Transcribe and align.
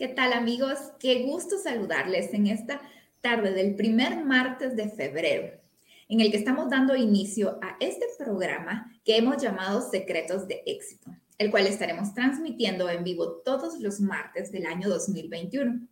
¿Qué 0.00 0.08
tal 0.08 0.32
amigos? 0.32 0.78
Qué 0.98 1.24
gusto 1.24 1.58
saludarles 1.58 2.32
en 2.32 2.46
esta 2.46 2.80
tarde 3.20 3.52
del 3.52 3.74
primer 3.74 4.24
martes 4.24 4.74
de 4.74 4.88
febrero, 4.88 5.60
en 6.08 6.20
el 6.20 6.30
que 6.30 6.38
estamos 6.38 6.70
dando 6.70 6.96
inicio 6.96 7.58
a 7.60 7.76
este 7.80 8.06
programa 8.16 8.90
que 9.04 9.18
hemos 9.18 9.42
llamado 9.42 9.82
Secretos 9.82 10.48
de 10.48 10.62
Éxito, 10.64 11.10
el 11.36 11.50
cual 11.50 11.66
estaremos 11.66 12.14
transmitiendo 12.14 12.88
en 12.88 13.04
vivo 13.04 13.42
todos 13.44 13.78
los 13.78 14.00
martes 14.00 14.50
del 14.50 14.64
año 14.64 14.88
2021. 14.88 15.86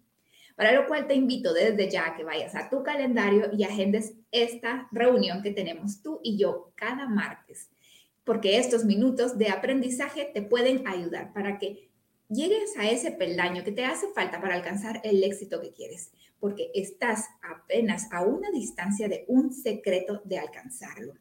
Para 0.57 0.73
lo 0.73 0.87
cual 0.87 1.07
te 1.07 1.15
invito 1.15 1.53
desde 1.53 1.91
ya 1.91 2.07
a 2.07 2.17
que 2.17 2.25
vayas 2.25 2.55
a 2.55 2.71
tu 2.71 2.83
calendario 2.83 3.51
y 3.53 3.65
agendes 3.65 4.15
esta 4.33 4.89
reunión 4.91 5.43
que 5.43 5.51
tenemos 5.51 6.01
tú 6.01 6.19
y 6.25 6.39
yo 6.39 6.73
cada 6.77 7.07
martes, 7.07 7.69
porque 8.25 8.57
estos 8.57 8.87
minutos 8.87 9.37
de 9.37 9.51
aprendizaje 9.51 10.31
te 10.33 10.41
pueden 10.41 10.89
ayudar 10.89 11.35
para 11.35 11.59
que 11.59 11.88
llegues 12.29 12.77
a 12.77 12.89
ese 12.89 13.11
peldaño 13.13 13.65
que 13.65 13.73
te 13.73 13.85
hace 13.85 14.09
falta 14.15 14.41
para 14.41 14.55
alcanzar 14.55 15.01
el 15.05 15.23
éxito 15.25 15.61
que 15.61 15.73
quieres, 15.73 16.13
porque 16.41 16.71
estás 16.75 17.27
apenas 17.43 18.09
a 18.13 18.23
una 18.23 18.51
distancia 18.51 19.09
de 19.09 19.25
un 19.29 19.53
secreto 19.53 20.23
de 20.25 20.39
alcanzarlo. 20.39 21.15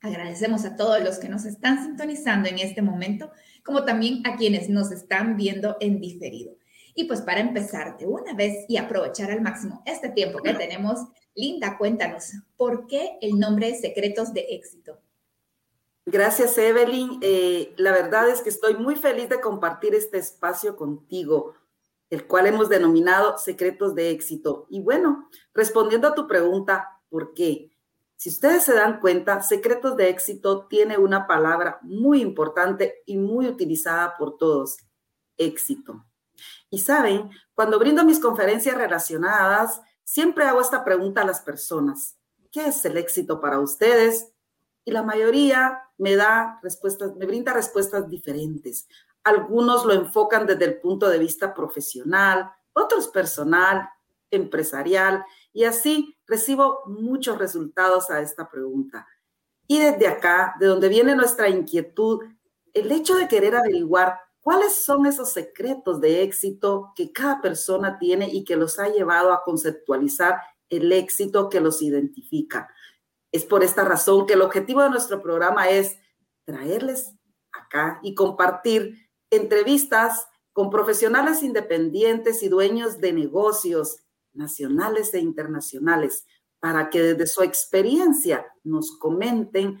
Agradecemos 0.00 0.64
a 0.66 0.76
todos 0.76 1.02
los 1.02 1.18
que 1.18 1.30
nos 1.30 1.46
están 1.46 1.82
sintonizando 1.82 2.48
en 2.48 2.58
este 2.58 2.82
momento, 2.82 3.30
como 3.64 3.84
también 3.84 4.20
a 4.26 4.36
quienes 4.36 4.68
nos 4.68 4.92
están 4.92 5.36
viendo 5.36 5.78
en 5.80 5.98
diferido. 6.00 6.56
Y 6.94 7.04
pues 7.04 7.22
para 7.22 7.40
empezar 7.40 7.96
de 7.96 8.06
una 8.06 8.34
vez 8.34 8.66
y 8.68 8.76
aprovechar 8.76 9.30
al 9.30 9.40
máximo 9.40 9.82
este 9.86 10.10
tiempo 10.10 10.40
que 10.40 10.54
tenemos, 10.54 11.00
Linda, 11.34 11.76
cuéntanos, 11.78 12.32
¿por 12.56 12.86
qué 12.86 13.18
el 13.20 13.38
nombre 13.38 13.68
de 13.68 13.78
Secretos 13.78 14.32
de 14.32 14.46
Éxito? 14.50 15.00
Gracias, 16.06 16.58
Evelyn. 16.58 17.18
Eh, 17.22 17.74
la 17.78 17.92
verdad 17.92 18.28
es 18.28 18.42
que 18.42 18.50
estoy 18.50 18.74
muy 18.74 18.94
feliz 18.94 19.28
de 19.30 19.40
compartir 19.40 19.94
este 19.94 20.18
espacio 20.18 20.76
contigo, 20.76 21.54
el 22.10 22.26
cual 22.26 22.46
hemos 22.46 22.68
denominado 22.68 23.38
Secretos 23.38 23.94
de 23.94 24.10
Éxito. 24.10 24.66
Y 24.68 24.80
bueno, 24.80 25.30
respondiendo 25.54 26.08
a 26.08 26.14
tu 26.14 26.28
pregunta, 26.28 27.00
¿por 27.08 27.32
qué? 27.32 27.70
Si 28.16 28.28
ustedes 28.28 28.64
se 28.64 28.74
dan 28.74 29.00
cuenta, 29.00 29.40
Secretos 29.40 29.96
de 29.96 30.10
Éxito 30.10 30.66
tiene 30.66 30.98
una 30.98 31.26
palabra 31.26 31.78
muy 31.82 32.20
importante 32.20 33.02
y 33.06 33.16
muy 33.16 33.46
utilizada 33.46 34.16
por 34.18 34.36
todos, 34.36 34.76
éxito. 35.38 36.04
Y 36.68 36.80
saben, 36.80 37.30
cuando 37.54 37.78
brindo 37.78 38.04
mis 38.04 38.20
conferencias 38.20 38.76
relacionadas, 38.76 39.80
siempre 40.04 40.44
hago 40.44 40.60
esta 40.60 40.84
pregunta 40.84 41.22
a 41.22 41.26
las 41.26 41.40
personas. 41.40 42.18
¿Qué 42.52 42.66
es 42.66 42.84
el 42.84 42.98
éxito 42.98 43.40
para 43.40 43.58
ustedes? 43.58 44.33
Y 44.84 44.90
la 44.90 45.02
mayoría 45.02 45.82
me 45.98 46.16
da 46.16 46.58
respuestas, 46.62 47.16
me 47.16 47.26
brinda 47.26 47.52
respuestas 47.52 48.08
diferentes. 48.08 48.86
Algunos 49.22 49.84
lo 49.84 49.92
enfocan 49.92 50.46
desde 50.46 50.66
el 50.66 50.80
punto 50.80 51.08
de 51.08 51.18
vista 51.18 51.54
profesional, 51.54 52.50
otros 52.72 53.08
personal, 53.08 53.88
empresarial, 54.30 55.24
y 55.52 55.64
así 55.64 56.16
recibo 56.26 56.82
muchos 56.86 57.38
resultados 57.38 58.10
a 58.10 58.20
esta 58.20 58.50
pregunta. 58.50 59.06
Y 59.66 59.78
desde 59.78 60.08
acá, 60.08 60.54
de 60.60 60.66
donde 60.66 60.88
viene 60.88 61.16
nuestra 61.16 61.48
inquietud, 61.48 62.22
el 62.74 62.92
hecho 62.92 63.16
de 63.16 63.28
querer 63.28 63.56
averiguar 63.56 64.18
cuáles 64.40 64.74
son 64.84 65.06
esos 65.06 65.30
secretos 65.30 66.00
de 66.00 66.22
éxito 66.22 66.92
que 66.94 67.12
cada 67.12 67.40
persona 67.40 67.98
tiene 67.98 68.28
y 68.28 68.44
que 68.44 68.56
los 68.56 68.78
ha 68.78 68.88
llevado 68.88 69.32
a 69.32 69.42
conceptualizar 69.42 70.38
el 70.68 70.92
éxito 70.92 71.48
que 71.48 71.60
los 71.60 71.80
identifica. 71.80 72.68
Es 73.34 73.44
por 73.44 73.64
esta 73.64 73.82
razón 73.82 74.26
que 74.26 74.34
el 74.34 74.42
objetivo 74.42 74.80
de 74.80 74.90
nuestro 74.90 75.20
programa 75.20 75.68
es 75.68 75.98
traerles 76.44 77.16
acá 77.50 77.98
y 78.00 78.14
compartir 78.14 79.10
entrevistas 79.28 80.28
con 80.52 80.70
profesionales 80.70 81.42
independientes 81.42 82.44
y 82.44 82.48
dueños 82.48 83.00
de 83.00 83.12
negocios 83.12 84.04
nacionales 84.34 85.12
e 85.14 85.18
internacionales 85.18 86.24
para 86.60 86.90
que 86.90 87.02
desde 87.02 87.26
su 87.26 87.42
experiencia 87.42 88.46
nos 88.62 88.96
comenten 88.98 89.80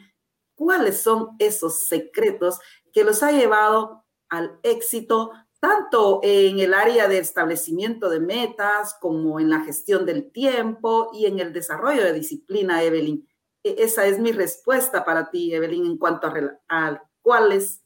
cuáles 0.56 1.00
son 1.00 1.36
esos 1.38 1.86
secretos 1.86 2.58
que 2.92 3.04
los 3.04 3.22
ha 3.22 3.30
llevado 3.30 4.04
al 4.30 4.58
éxito 4.64 5.30
tanto 5.60 6.18
en 6.24 6.58
el 6.58 6.74
área 6.74 7.06
de 7.06 7.18
establecimiento 7.18 8.10
de 8.10 8.18
metas 8.18 8.96
como 9.00 9.38
en 9.38 9.48
la 9.48 9.60
gestión 9.60 10.06
del 10.06 10.32
tiempo 10.32 11.10
y 11.14 11.26
en 11.26 11.38
el 11.38 11.52
desarrollo 11.52 12.02
de 12.02 12.14
disciplina, 12.14 12.82
Evelyn. 12.82 13.28
E, 13.64 13.76
esa 13.78 14.06
es 14.06 14.20
mi 14.20 14.30
respuesta 14.30 15.04
para 15.04 15.30
ti, 15.30 15.52
Evelyn, 15.52 15.86
en 15.86 15.98
cuanto 15.98 16.28
a, 16.68 17.02
cuál 17.22 17.52
es, 17.52 17.82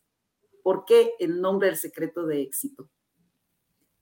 por 0.63 0.85
qué 0.85 1.13
el 1.19 1.41
nombre 1.41 1.69
del 1.69 1.77
secreto 1.77 2.27
de 2.27 2.43
éxito. 2.43 2.91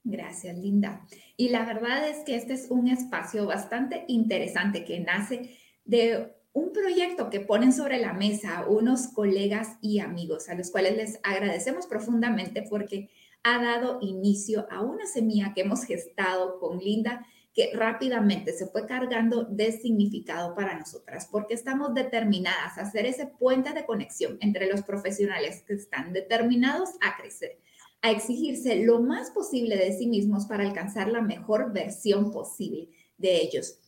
Gracias, 0.03 0.57
Linda. 0.57 1.05
Y 1.37 1.49
la 1.49 1.65
verdad 1.65 2.09
es 2.09 2.25
que 2.25 2.35
este 2.35 2.53
es 2.53 2.67
un 2.69 2.87
espacio 2.87 3.45
bastante 3.45 4.05
interesante 4.07 4.83
que 4.83 4.99
nace 4.99 5.57
de 5.85 6.33
un 6.53 6.73
proyecto 6.73 7.29
que 7.29 7.41
ponen 7.41 7.71
sobre 7.71 7.99
la 7.99 8.13
mesa 8.13 8.65
unos 8.67 9.09
colegas 9.09 9.77
y 9.81 9.99
amigos 9.99 10.49
a 10.49 10.55
los 10.55 10.71
cuales 10.71 10.97
les 10.97 11.19
agradecemos 11.23 11.85
profundamente 11.85 12.63
porque 12.67 13.09
ha 13.43 13.61
dado 13.61 13.99
inicio 14.01 14.65
a 14.71 14.81
una 14.81 15.05
semilla 15.05 15.53
que 15.53 15.61
hemos 15.61 15.83
gestado 15.83 16.59
con 16.59 16.79
Linda 16.79 17.25
que 17.57 17.71
rápidamente 17.73 18.53
se 18.53 18.67
fue 18.67 18.85
cargando 18.85 19.43
de 19.45 19.71
significado 19.71 20.53
para 20.53 20.77
nosotras, 20.77 21.27
porque 21.31 21.55
estamos 21.55 21.95
determinadas 21.95 22.77
a 22.77 22.81
hacer 22.81 23.07
ese 23.07 23.25
puente 23.25 23.73
de 23.73 23.83
conexión 23.83 24.37
entre 24.41 24.71
los 24.71 24.83
profesionales 24.83 25.63
que 25.65 25.73
están 25.73 26.13
determinados 26.13 26.91
a 27.01 27.17
crecer, 27.19 27.57
a 28.03 28.11
exigirse 28.11 28.83
lo 28.83 29.01
más 29.01 29.31
posible 29.31 29.75
de 29.75 29.91
sí 29.91 30.05
mismos 30.05 30.45
para 30.45 30.65
alcanzar 30.65 31.07
la 31.07 31.23
mejor 31.23 31.73
versión 31.73 32.31
posible 32.31 32.89
de 33.17 33.41
ellos. 33.41 33.79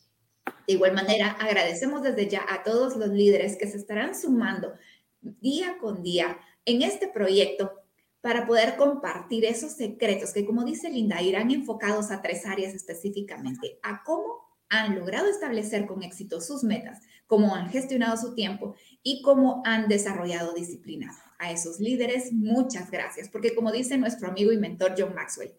De 0.66 0.74
igual 0.74 0.94
manera, 0.96 1.34
agradecemos 1.34 2.02
desde 2.02 2.28
ya 2.28 2.44
a 2.50 2.64
todos 2.64 2.98
los 2.98 3.10
líderes 3.10 3.56
que 3.56 3.68
se 3.68 3.78
estarán 3.78 4.16
sumando 4.16 4.74
día 5.22 5.78
con 5.80 6.02
día 6.02 6.40
en 6.66 6.82
este 6.82 7.08
proyecto 7.08 7.79
para 8.22 8.46
poder 8.46 8.76
compartir 8.76 9.46
esos 9.46 9.74
secretos 9.74 10.34
que, 10.34 10.46
como 10.46 10.66
dice 10.66 10.90
Linda, 10.90 11.22
irán 11.22 11.52
enfocados 11.52 12.12
a 12.12 12.22
tres 12.22 12.46
áreas 12.46 12.74
específicamente, 12.74 13.80
a 13.82 14.04
cómo 14.04 14.50
han 14.70 14.96
logrado 14.96 15.28
establecer 15.28 15.88
con 15.88 16.04
éxito 16.04 16.42
sus 16.42 16.64
metas, 16.64 17.02
cómo 17.28 17.56
han 17.56 17.70
gestionado 17.70 18.18
su 18.18 18.36
tiempo 18.36 18.76
y 19.02 19.22
cómo 19.22 19.64
han 19.66 19.88
desarrollado 19.88 20.54
disciplina. 20.54 21.12
A 21.40 21.52
esos 21.52 21.80
líderes, 21.80 22.34
muchas 22.34 22.92
gracias, 22.92 23.30
porque 23.30 23.56
como 23.56 23.72
dice 23.72 23.98
nuestro 23.98 24.28
amigo 24.28 24.52
y 24.52 24.58
mentor 24.58 24.96
John 24.98 25.16
Maxwell, 25.16 25.54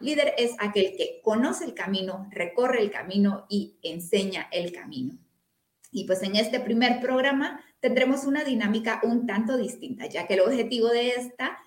líder 0.00 0.34
es 0.38 0.52
aquel 0.58 0.94
que 0.96 1.20
conoce 1.22 1.64
el 1.64 1.74
camino, 1.74 2.28
recorre 2.30 2.80
el 2.80 2.90
camino 2.90 3.46
y 3.48 3.76
enseña 3.82 4.48
el 4.52 4.72
camino. 4.72 5.18
Y 5.90 6.04
pues 6.04 6.22
en 6.22 6.36
este 6.36 6.60
primer 6.60 7.00
programa 7.00 7.60
tendremos 7.80 8.24
una 8.24 8.44
dinámica 8.44 9.00
un 9.02 9.26
tanto 9.26 9.56
distinta, 9.56 10.06
ya 10.06 10.26
que 10.26 10.34
el 10.34 10.40
objetivo 10.40 10.88
de 10.88 11.10
esta 11.10 11.58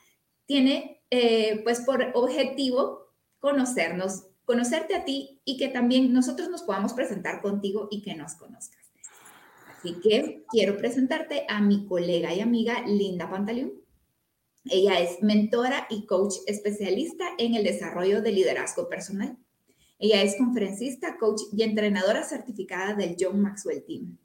tiene 0.49 1.03
eh, 1.11 1.61
pues 1.63 1.81
por 1.81 2.03
objetivo 2.15 3.13
conocernos, 3.37 4.23
conocerte 4.45 4.95
a 4.95 5.05
ti 5.05 5.39
y 5.45 5.57
que 5.57 5.67
también 5.67 6.11
nosotros 6.11 6.49
nos 6.49 6.63
podamos 6.63 6.93
presentar 6.93 7.39
contigo 7.39 7.87
y 7.91 8.01
que 8.01 8.15
nos 8.15 8.33
conozcas. 8.33 8.83
Así 9.77 9.99
que 10.01 10.43
quiero 10.49 10.75
presentarte 10.75 11.45
a 11.47 11.61
mi 11.61 11.85
colega 11.85 12.33
y 12.33 12.39
amiga 12.39 12.83
Linda 12.87 13.29
Pantaleón. 13.29 13.73
Ella 14.65 14.99
es 14.99 15.21
mentora 15.21 15.85
y 15.87 16.07
coach 16.07 16.37
especialista 16.47 17.25
en 17.37 17.53
el 17.53 17.63
desarrollo 17.63 18.23
de 18.23 18.31
liderazgo 18.31 18.89
personal. 18.89 19.37
Ella 19.99 20.23
es 20.23 20.35
conferencista, 20.35 21.19
coach 21.19 21.41
y 21.53 21.61
entrenadora 21.61 22.23
certificada 22.23 22.95
del 22.95 23.17
John 23.19 23.39
Maxwell 23.39 23.85
Team. 23.85 24.17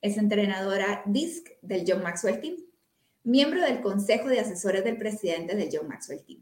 Es 0.00 0.16
entrenadora 0.16 1.02
DISC 1.04 1.46
del 1.60 1.84
John 1.86 2.02
Maxwell 2.02 2.40
Team 2.40 2.67
miembro 3.28 3.60
del 3.60 3.82
Consejo 3.82 4.28
de 4.28 4.40
Asesores 4.40 4.82
del 4.84 4.96
presidente 4.96 5.54
del 5.54 5.68
John 5.70 5.86
Maxwell 5.86 6.24
Team. 6.24 6.40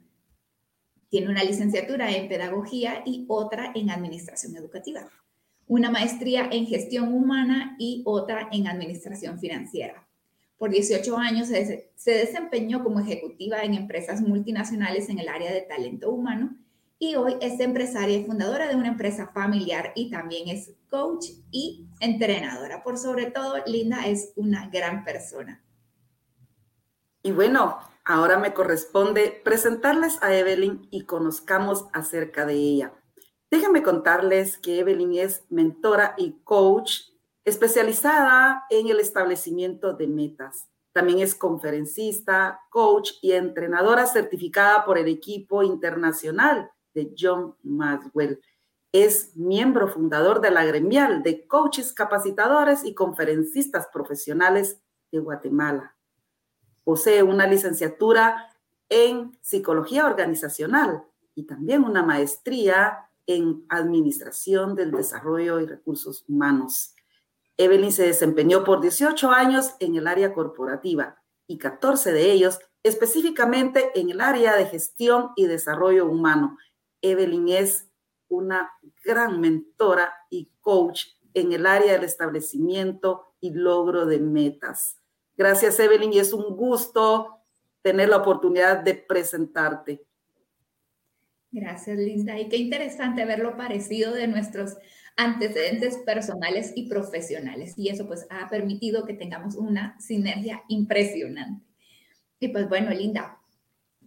Tiene 1.09 1.29
una 1.29 1.43
licenciatura 1.43 2.13
en 2.13 2.29
Pedagogía 2.29 3.03
y 3.05 3.25
otra 3.29 3.73
en 3.75 3.91
Administración 3.91 4.57
Educativa, 4.57 5.11
una 5.67 5.91
maestría 5.91 6.49
en 6.53 6.65
Gestión 6.65 7.13
Humana 7.13 7.75
y 7.81 8.03
otra 8.07 8.49
en 8.53 8.69
Administración 8.69 9.41
Financiera. 9.41 10.07
Por 10.59 10.71
18 10.71 11.19
años 11.19 11.49
se, 11.49 11.91
desempeñó 12.05 12.85
como 12.85 13.01
ejecutiva 13.01 13.63
en 13.63 13.75
empresas 13.75 14.21
multinacionales 14.21 15.09
en 15.09 15.19
el 15.19 15.29
área 15.29 15.53
de 15.53 15.63
talento 15.63 16.13
humano 16.13 16.57
y 17.01 17.17
hoy 17.17 17.35
es 17.41 17.59
empresaria 17.59 18.17
y 18.17 18.25
fundadora 18.25 18.69
de 18.69 18.77
una 18.77 18.89
empresa 18.89 19.27
familiar 19.35 19.91
y 19.97 20.09
también 20.09 20.49
es 20.49 20.71
coach 20.89 21.27
y 21.51 21.89
entrenadora. 21.99 22.85
Por 22.85 22.97
sobre 22.97 23.27
todo, 23.27 23.57
Linda 23.67 24.07
es 24.07 24.33
una 24.37 24.69
gran 24.69 25.03
persona. 25.03 25.66
Y 27.27 27.33
bueno, 27.33 27.79
ahora 28.05 28.39
me 28.39 28.55
corresponde 28.55 29.41
presentarles 29.43 30.23
a 30.23 30.33
Evelyn 30.33 30.87
y 30.93 31.07
conozcamos 31.07 31.87
acerca 31.93 32.47
de 32.47 32.55
ella. 32.55 32.93
Déjenme 33.51 33.83
contarles 33.83 34.59
que 34.59 34.79
Evelyn 34.79 35.15
es 35.15 35.45
mentora 35.51 36.15
y 36.17 36.39
coach 36.45 37.01
especializada 37.45 38.65
en 38.71 38.87
el 38.87 39.01
establecimiento 39.01 39.93
de 39.93 40.07
metas. 40.07 40.69
También 40.93 41.19
es 41.19 41.35
conferencista, 41.35 42.61
coach 42.71 43.15
y 43.21 43.33
entrenadora 43.33 44.07
certificada 44.07 44.85
por 44.85 44.97
el 44.97 45.09
equipo 45.09 45.65
internacional 45.65 46.71
de 46.95 47.13
John 47.19 47.57
Maxwell. 47.65 48.41
Es 48.93 49.37
miembro 49.37 49.89
fundador 49.89 50.41
de 50.41 50.53
la 50.53 50.65
gremial 50.65 51.25
de 51.25 51.45
coaches 51.49 51.93
capacitadores 51.93 52.85
y 52.85 52.95
conferencistas 52.95 53.89
profesionales 53.93 54.81
de 55.11 55.19
Guatemala. 55.19 55.96
Posee 56.87 57.25
una 57.25 57.49
licenciatura 57.49 58.57
en 58.89 59.37
psicología 59.41 60.07
organizacional 60.07 61.03
y 61.35 61.43
también 61.43 61.83
una 61.83 62.05
maestría 62.05 63.11
en 63.27 63.67
administración 63.69 64.77
del 64.77 64.93
desarrollo 64.93 65.59
y 65.59 65.67
recursos 65.67 66.25
humanos. 66.29 66.95
Evelyn 67.57 67.91
se 67.91 68.07
desempeñó 68.07 68.63
por 68.63 68.81
18 68.81 69.33
años 69.33 69.75
en 69.81 69.97
el 69.97 70.07
área 70.07 70.33
corporativa 70.33 71.21
y 71.49 71.59
14 71.59 72.13
de 72.13 72.31
ellos 72.31 72.61
específicamente 72.85 73.91
en 73.99 74.11
el 74.11 74.21
área 74.21 74.55
de 74.55 74.67
gestión 74.67 75.33
y 75.35 75.47
desarrollo 75.47 76.07
humano. 76.07 76.57
Evelyn 77.03 77.49
es 77.49 77.91
una 78.29 78.71
gran 79.03 79.41
mentora 79.41 80.15
y 80.31 80.53
coach 80.61 81.07
en 81.35 81.53
el 81.53 81.67
área 81.67 81.95
del 81.95 82.05
establecimiento 82.05 83.35
y 83.41 83.51
logro 83.51 84.07
de 84.07 84.21
metas. 84.21 85.01
Gracias, 85.37 85.79
Evelyn, 85.79 86.13
y 86.13 86.19
es 86.19 86.33
un 86.33 86.57
gusto 86.57 87.41
tener 87.83 88.09
la 88.09 88.17
oportunidad 88.17 88.79
de 88.79 88.95
presentarte. 88.95 90.03
Gracias, 91.51 91.97
Linda. 91.99 92.39
Y 92.39 92.49
qué 92.49 92.57
interesante 92.57 93.25
ver 93.25 93.39
lo 93.39 93.57
parecido 93.57 94.13
de 94.13 94.27
nuestros 94.27 94.77
antecedentes 95.17 95.97
personales 95.99 96.73
y 96.75 96.89
profesionales. 96.89 97.75
Y 97.77 97.89
eso 97.89 98.07
pues 98.07 98.27
ha 98.31 98.49
permitido 98.49 99.05
que 99.05 99.15
tengamos 99.15 99.55
una 99.55 99.99
sinergia 100.01 100.63
impresionante. 100.69 101.65
Y 102.39 102.49
pues 102.49 102.69
bueno, 102.69 102.91
Linda, 102.91 103.39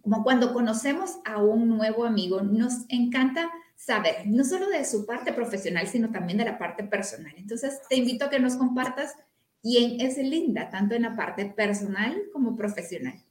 como 0.02 0.22
cuando 0.22 0.52
conocemos 0.52 1.18
a 1.24 1.42
un 1.42 1.68
nuevo 1.68 2.04
amigo, 2.04 2.42
nos 2.42 2.84
encanta 2.88 3.50
saber 3.76 4.26
no 4.26 4.44
solo 4.44 4.68
de 4.68 4.84
su 4.84 5.06
parte 5.06 5.32
profesional, 5.32 5.86
sino 5.88 6.10
también 6.10 6.38
de 6.38 6.44
la 6.44 6.58
parte 6.58 6.84
personal. 6.84 7.32
Entonces, 7.36 7.80
te 7.88 7.96
invito 7.96 8.26
a 8.26 8.30
que 8.30 8.38
nos 8.38 8.56
compartas 8.56 9.16
quién 9.62 10.00
es 10.00 10.16
Linda, 10.18 10.70
tanto 10.70 10.94
en 10.94 11.02
la 11.02 11.16
parte 11.16 11.46
personal 11.46 12.22
como 12.32 12.56
profesional. 12.56 13.22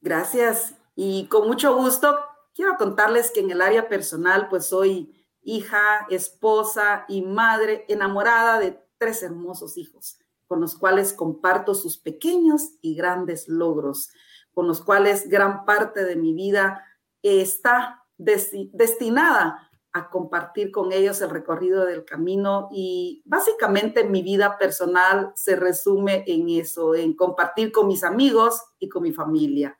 Gracias. 0.00 0.74
Y 0.94 1.26
con 1.26 1.46
mucho 1.46 1.76
gusto, 1.76 2.18
quiero 2.54 2.76
contarles 2.76 3.30
que 3.30 3.40
en 3.40 3.50
el 3.50 3.60
área 3.60 3.88
personal, 3.88 4.48
pues 4.48 4.66
soy 4.66 5.26
hija, 5.42 6.06
esposa 6.10 7.04
y 7.08 7.22
madre 7.22 7.84
enamorada 7.88 8.58
de 8.58 8.78
tres 8.98 9.22
hermosos 9.22 9.78
hijos, 9.78 10.18
con 10.46 10.60
los 10.60 10.76
cuales 10.76 11.12
comparto 11.12 11.74
sus 11.74 11.96
pequeños 11.96 12.72
y 12.82 12.94
grandes 12.94 13.48
logros, 13.48 14.10
con 14.52 14.66
los 14.68 14.82
cuales 14.82 15.28
gran 15.28 15.64
parte 15.64 16.04
de 16.04 16.16
mi 16.16 16.34
vida 16.34 16.84
está 17.22 18.04
destinada 18.18 19.69
a 19.92 20.08
compartir 20.08 20.70
con 20.70 20.92
ellos 20.92 21.20
el 21.20 21.30
recorrido 21.30 21.84
del 21.84 22.04
camino 22.04 22.68
y 22.72 23.22
básicamente 23.24 24.04
mi 24.04 24.22
vida 24.22 24.56
personal 24.56 25.32
se 25.34 25.56
resume 25.56 26.24
en 26.26 26.48
eso, 26.48 26.94
en 26.94 27.14
compartir 27.14 27.72
con 27.72 27.88
mis 27.88 28.04
amigos 28.04 28.62
y 28.78 28.88
con 28.88 29.02
mi 29.02 29.12
familia. 29.12 29.76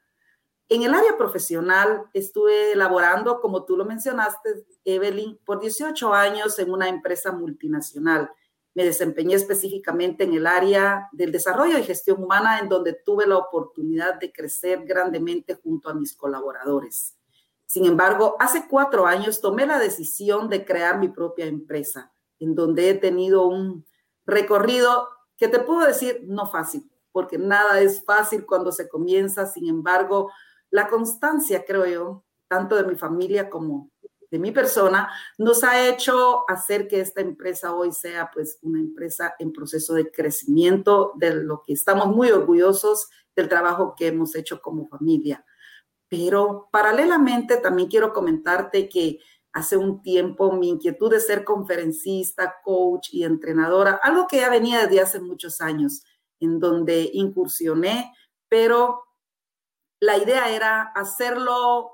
En 0.68 0.82
el 0.82 0.94
área 0.94 1.16
profesional 1.16 2.04
estuve 2.12 2.72
elaborando, 2.72 3.40
como 3.40 3.64
tú 3.64 3.76
lo 3.76 3.84
mencionaste, 3.84 4.64
Evelyn, 4.84 5.38
por 5.44 5.60
18 5.60 6.12
años 6.14 6.58
en 6.58 6.70
una 6.70 6.88
empresa 6.88 7.32
multinacional. 7.32 8.30
Me 8.74 8.84
desempeñé 8.84 9.34
específicamente 9.34 10.24
en 10.24 10.34
el 10.34 10.46
área 10.46 11.08
del 11.10 11.32
desarrollo 11.32 11.76
y 11.76 11.82
gestión 11.82 12.22
humana, 12.22 12.60
en 12.60 12.68
donde 12.68 12.92
tuve 12.92 13.26
la 13.26 13.36
oportunidad 13.36 14.20
de 14.20 14.32
crecer 14.32 14.84
grandemente 14.84 15.54
junto 15.56 15.88
a 15.88 15.94
mis 15.94 16.14
colaboradores. 16.14 17.19
Sin 17.70 17.84
embargo, 17.84 18.34
hace 18.40 18.66
cuatro 18.68 19.06
años 19.06 19.40
tomé 19.40 19.64
la 19.64 19.78
decisión 19.78 20.48
de 20.48 20.64
crear 20.64 20.98
mi 20.98 21.06
propia 21.06 21.46
empresa, 21.46 22.12
en 22.40 22.56
donde 22.56 22.90
he 22.90 22.94
tenido 22.94 23.46
un 23.46 23.86
recorrido 24.26 25.06
que 25.36 25.46
te 25.46 25.60
puedo 25.60 25.86
decir 25.86 26.20
no 26.24 26.50
fácil, 26.50 26.90
porque 27.12 27.38
nada 27.38 27.80
es 27.80 28.04
fácil 28.04 28.44
cuando 28.44 28.72
se 28.72 28.88
comienza. 28.88 29.46
Sin 29.46 29.68
embargo, 29.68 30.32
la 30.70 30.88
constancia, 30.88 31.64
creo 31.64 31.86
yo, 31.86 32.24
tanto 32.48 32.74
de 32.74 32.82
mi 32.82 32.96
familia 32.96 33.48
como 33.48 33.92
de 34.32 34.40
mi 34.40 34.50
persona, 34.50 35.08
nos 35.38 35.62
ha 35.62 35.86
hecho 35.86 36.42
hacer 36.50 36.88
que 36.88 36.98
esta 36.98 37.20
empresa 37.20 37.72
hoy 37.72 37.92
sea 37.92 38.32
pues 38.34 38.58
una 38.62 38.80
empresa 38.80 39.36
en 39.38 39.52
proceso 39.52 39.94
de 39.94 40.10
crecimiento, 40.10 41.12
de 41.14 41.36
lo 41.36 41.62
que 41.62 41.74
estamos 41.74 42.08
muy 42.08 42.32
orgullosos 42.32 43.10
del 43.36 43.48
trabajo 43.48 43.94
que 43.96 44.08
hemos 44.08 44.34
hecho 44.34 44.60
como 44.60 44.88
familia. 44.88 45.44
Pero 46.10 46.68
paralelamente 46.70 47.56
también 47.56 47.88
quiero 47.88 48.12
comentarte 48.12 48.90
que 48.90 49.20
hace 49.52 49.76
un 49.76 50.02
tiempo 50.02 50.52
mi 50.52 50.68
inquietud 50.68 51.10
de 51.10 51.20
ser 51.20 51.44
conferencista, 51.44 52.56
coach 52.62 53.08
y 53.12 53.24
entrenadora, 53.24 53.98
algo 54.02 54.26
que 54.26 54.38
ya 54.38 54.50
venía 54.50 54.80
desde 54.80 55.00
hace 55.00 55.20
muchos 55.20 55.60
años, 55.62 56.02
en 56.40 56.60
donde 56.60 57.10
incursioné, 57.14 58.12
pero 58.48 59.04
la 60.00 60.18
idea 60.18 60.50
era 60.50 60.82
hacerlo 60.94 61.92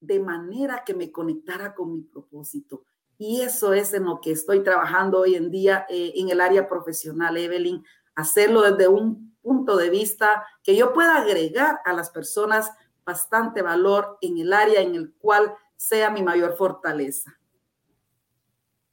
de 0.00 0.20
manera 0.20 0.84
que 0.84 0.94
me 0.94 1.10
conectara 1.10 1.74
con 1.74 1.92
mi 1.92 2.02
propósito. 2.02 2.84
Y 3.16 3.42
eso 3.42 3.72
es 3.72 3.94
en 3.94 4.04
lo 4.04 4.20
que 4.20 4.32
estoy 4.32 4.62
trabajando 4.62 5.20
hoy 5.20 5.36
en 5.36 5.50
día 5.50 5.86
eh, 5.88 6.12
en 6.16 6.28
el 6.28 6.40
área 6.40 6.68
profesional, 6.68 7.36
Evelyn, 7.36 7.82
hacerlo 8.14 8.62
desde 8.62 8.88
un 8.88 9.36
punto 9.40 9.76
de 9.76 9.90
vista 9.90 10.44
que 10.62 10.76
yo 10.76 10.92
pueda 10.92 11.16
agregar 11.18 11.80
a 11.84 11.92
las 11.92 12.10
personas 12.10 12.70
bastante 13.04 13.62
valor 13.62 14.18
en 14.20 14.38
el 14.38 14.52
área 14.52 14.80
en 14.80 14.94
el 14.94 15.12
cual 15.14 15.54
sea 15.76 16.10
mi 16.10 16.22
mayor 16.22 16.56
fortaleza. 16.56 17.38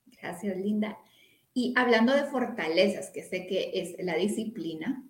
Gracias, 0.05 0.57
Linda. 0.57 0.97
Y 1.53 1.73
hablando 1.77 2.13
de 2.13 2.25
fortalezas, 2.25 3.09
que 3.09 3.23
sé 3.23 3.47
que 3.47 3.71
es 3.73 3.95
la 4.03 4.15
disciplina, 4.15 5.03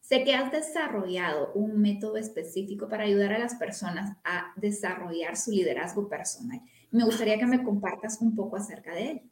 sé 0.00 0.24
que 0.24 0.34
has 0.34 0.52
desarrollado 0.52 1.52
un 1.54 1.80
método 1.80 2.16
específico 2.16 2.88
para 2.88 3.04
ayudar 3.04 3.32
a 3.32 3.38
las 3.38 3.56
personas 3.56 4.16
a 4.24 4.52
desarrollar 4.56 5.36
su 5.36 5.50
liderazgo 5.50 6.08
personal. 6.08 6.60
Me 6.90 7.04
gustaría 7.04 7.38
que 7.38 7.46
me 7.46 7.64
compartas 7.64 8.18
un 8.20 8.34
poco 8.34 8.56
acerca 8.56 8.94
de 8.94 9.10
él. 9.10 9.22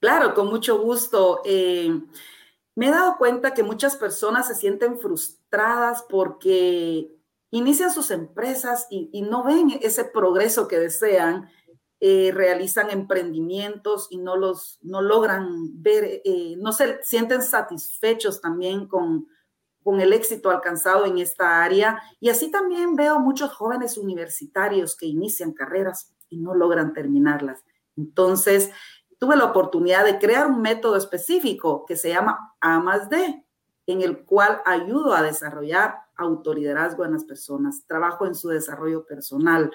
Claro, 0.00 0.34
con 0.34 0.48
mucho 0.48 0.80
gusto. 0.80 1.42
Eh, 1.44 1.90
me 2.74 2.88
he 2.88 2.90
dado 2.90 3.16
cuenta 3.16 3.54
que 3.54 3.62
muchas 3.62 3.96
personas 3.96 4.46
se 4.46 4.54
sienten 4.54 4.98
frustradas 4.98 6.04
porque 6.08 7.15
inician 7.50 7.90
sus 7.90 8.10
empresas 8.10 8.86
y, 8.90 9.22
no 9.22 9.44
ven 9.44 9.78
ese 9.82 10.04
progreso 10.04 10.68
que 10.68 10.78
desean, 10.78 11.48
eh, 12.00 12.30
realizan 12.34 12.90
emprendimientos 12.90 14.08
y 14.10 14.18
no 14.18 14.36
los 14.36 14.78
no 14.82 15.00
logran 15.00 15.82
ver, 15.82 16.20
eh, 16.24 16.54
no 16.58 16.72
se 16.72 17.02
sienten 17.02 17.42
satisfechos 17.42 18.40
también 18.40 18.86
con, 18.86 19.26
con 19.82 20.00
el 20.00 20.12
éxito 20.12 20.50
alcanzado 20.50 21.06
en 21.06 21.18
esta 21.18 21.62
área. 21.62 22.00
Y 22.20 22.28
así 22.28 22.50
también 22.50 22.96
veo 22.96 23.20
muchos 23.20 23.52
jóvenes 23.52 23.96
universitarios 23.96 24.96
que 24.96 25.06
inician 25.06 25.52
carreras 25.52 26.12
y 26.28 26.38
no 26.38 26.54
logran 26.54 26.92
terminarlas. 26.92 27.64
Entonces, 27.96 28.70
tuve 29.18 29.36
la 29.36 29.44
oportunidad 29.44 30.04
de 30.04 30.18
crear 30.18 30.46
un 30.46 30.60
método 30.60 30.96
específico 30.96 31.86
que 31.86 31.96
se 31.96 32.10
llama 32.10 32.56
A 32.60 32.82
en 33.86 34.02
el 34.02 34.24
cual 34.24 34.60
ayudo 34.64 35.14
a 35.14 35.22
desarrollar 35.22 36.05
autoliderazgo 36.16 37.04
en 37.04 37.12
las 37.12 37.24
personas, 37.24 37.84
trabajo 37.86 38.26
en 38.26 38.34
su 38.34 38.48
desarrollo 38.48 39.04
personal, 39.06 39.70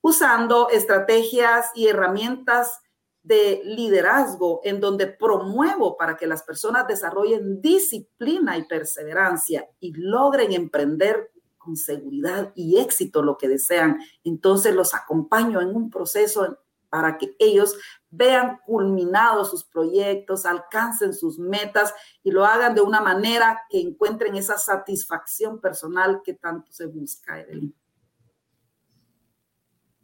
usando 0.00 0.68
estrategias 0.70 1.70
y 1.74 1.88
herramientas 1.88 2.80
de 3.22 3.62
liderazgo 3.64 4.60
en 4.64 4.80
donde 4.80 5.06
promuevo 5.06 5.96
para 5.96 6.16
que 6.16 6.26
las 6.26 6.42
personas 6.42 6.88
desarrollen 6.88 7.60
disciplina 7.60 8.58
y 8.58 8.64
perseverancia 8.64 9.68
y 9.78 9.92
logren 9.94 10.52
emprender 10.52 11.30
con 11.56 11.76
seguridad 11.76 12.52
y 12.56 12.78
éxito 12.78 13.22
lo 13.22 13.38
que 13.38 13.48
desean. 13.48 13.98
Entonces 14.24 14.74
los 14.74 14.94
acompaño 14.94 15.60
en 15.60 15.68
un 15.68 15.90
proceso 15.90 16.58
para 16.88 17.16
que 17.16 17.36
ellos 17.38 17.76
vean 18.12 18.60
culminados 18.66 19.50
sus 19.50 19.64
proyectos, 19.64 20.44
alcancen 20.44 21.14
sus 21.14 21.38
metas 21.38 21.92
y 22.22 22.30
lo 22.30 22.44
hagan 22.44 22.74
de 22.74 22.82
una 22.82 23.00
manera 23.00 23.62
que 23.70 23.80
encuentren 23.80 24.36
esa 24.36 24.58
satisfacción 24.58 25.60
personal 25.60 26.20
que 26.22 26.34
tanto 26.34 26.70
se 26.70 26.86
busca, 26.86 27.40
Evelyn. 27.40 27.74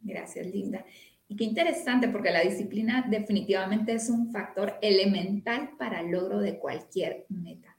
Gracias, 0.01 0.47
Linda. 0.47 0.83
Y 1.27 1.35
qué 1.35 1.43
interesante, 1.43 2.07
porque 2.07 2.31
la 2.31 2.41
disciplina 2.41 3.05
definitivamente 3.07 3.93
es 3.93 4.09
un 4.09 4.31
factor 4.31 4.79
elemental 4.81 5.77
para 5.77 5.99
el 5.99 6.09
logro 6.09 6.39
de 6.39 6.57
cualquier 6.57 7.27
meta. 7.29 7.77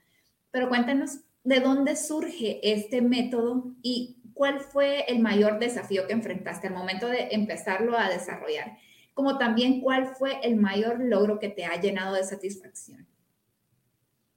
Pero 0.53 0.69
cuéntanos 0.69 1.19
de 1.43 1.59
dónde 1.59 1.97
surge 1.97 2.61
este 2.63 3.03
método 3.03 3.75
y 3.83 4.21
cuál 4.35 4.61
fue 4.61 5.05
el 5.09 5.19
mayor 5.19 5.59
desafío 5.59 6.07
que 6.07 6.13
enfrentaste 6.13 6.69
al 6.69 6.75
momento 6.75 7.09
de 7.09 7.31
empezarlo 7.33 7.99
a 7.99 8.09
desarrollar 8.09 8.79
como 9.21 9.37
también 9.37 9.83
cuál 9.83 10.15
fue 10.15 10.41
el 10.43 10.57
mayor 10.57 10.99
logro 10.99 11.39
que 11.39 11.51
te 11.51 11.67
ha 11.67 11.79
llenado 11.79 12.15
de 12.15 12.25
satisfacción. 12.25 13.07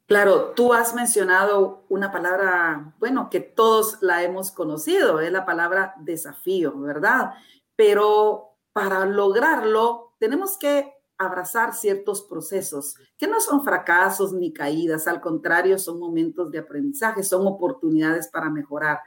Claro, 0.07 0.51
tú 0.57 0.73
has 0.73 0.93
mencionado 0.93 1.85
una 1.87 2.11
palabra, 2.11 2.93
bueno, 2.99 3.29
que 3.29 3.39
todos 3.39 3.99
la 4.01 4.23
hemos 4.23 4.51
conocido, 4.51 5.21
es 5.21 5.31
la 5.31 5.45
palabra 5.45 5.93
desafío, 6.01 6.77
¿verdad? 6.81 7.31
Pero 7.77 8.57
para 8.73 9.05
lograrlo 9.05 10.15
tenemos 10.19 10.57
que 10.57 10.91
abrazar 11.17 11.73
ciertos 11.73 12.21
procesos 12.23 12.97
que 13.17 13.27
no 13.27 13.39
son 13.39 13.63
fracasos 13.63 14.33
ni 14.33 14.51
caídas, 14.51 15.07
al 15.07 15.21
contrario, 15.21 15.79
son 15.79 15.97
momentos 15.97 16.51
de 16.51 16.59
aprendizaje, 16.59 17.23
son 17.23 17.47
oportunidades 17.47 18.27
para 18.27 18.49
mejorar. 18.49 18.99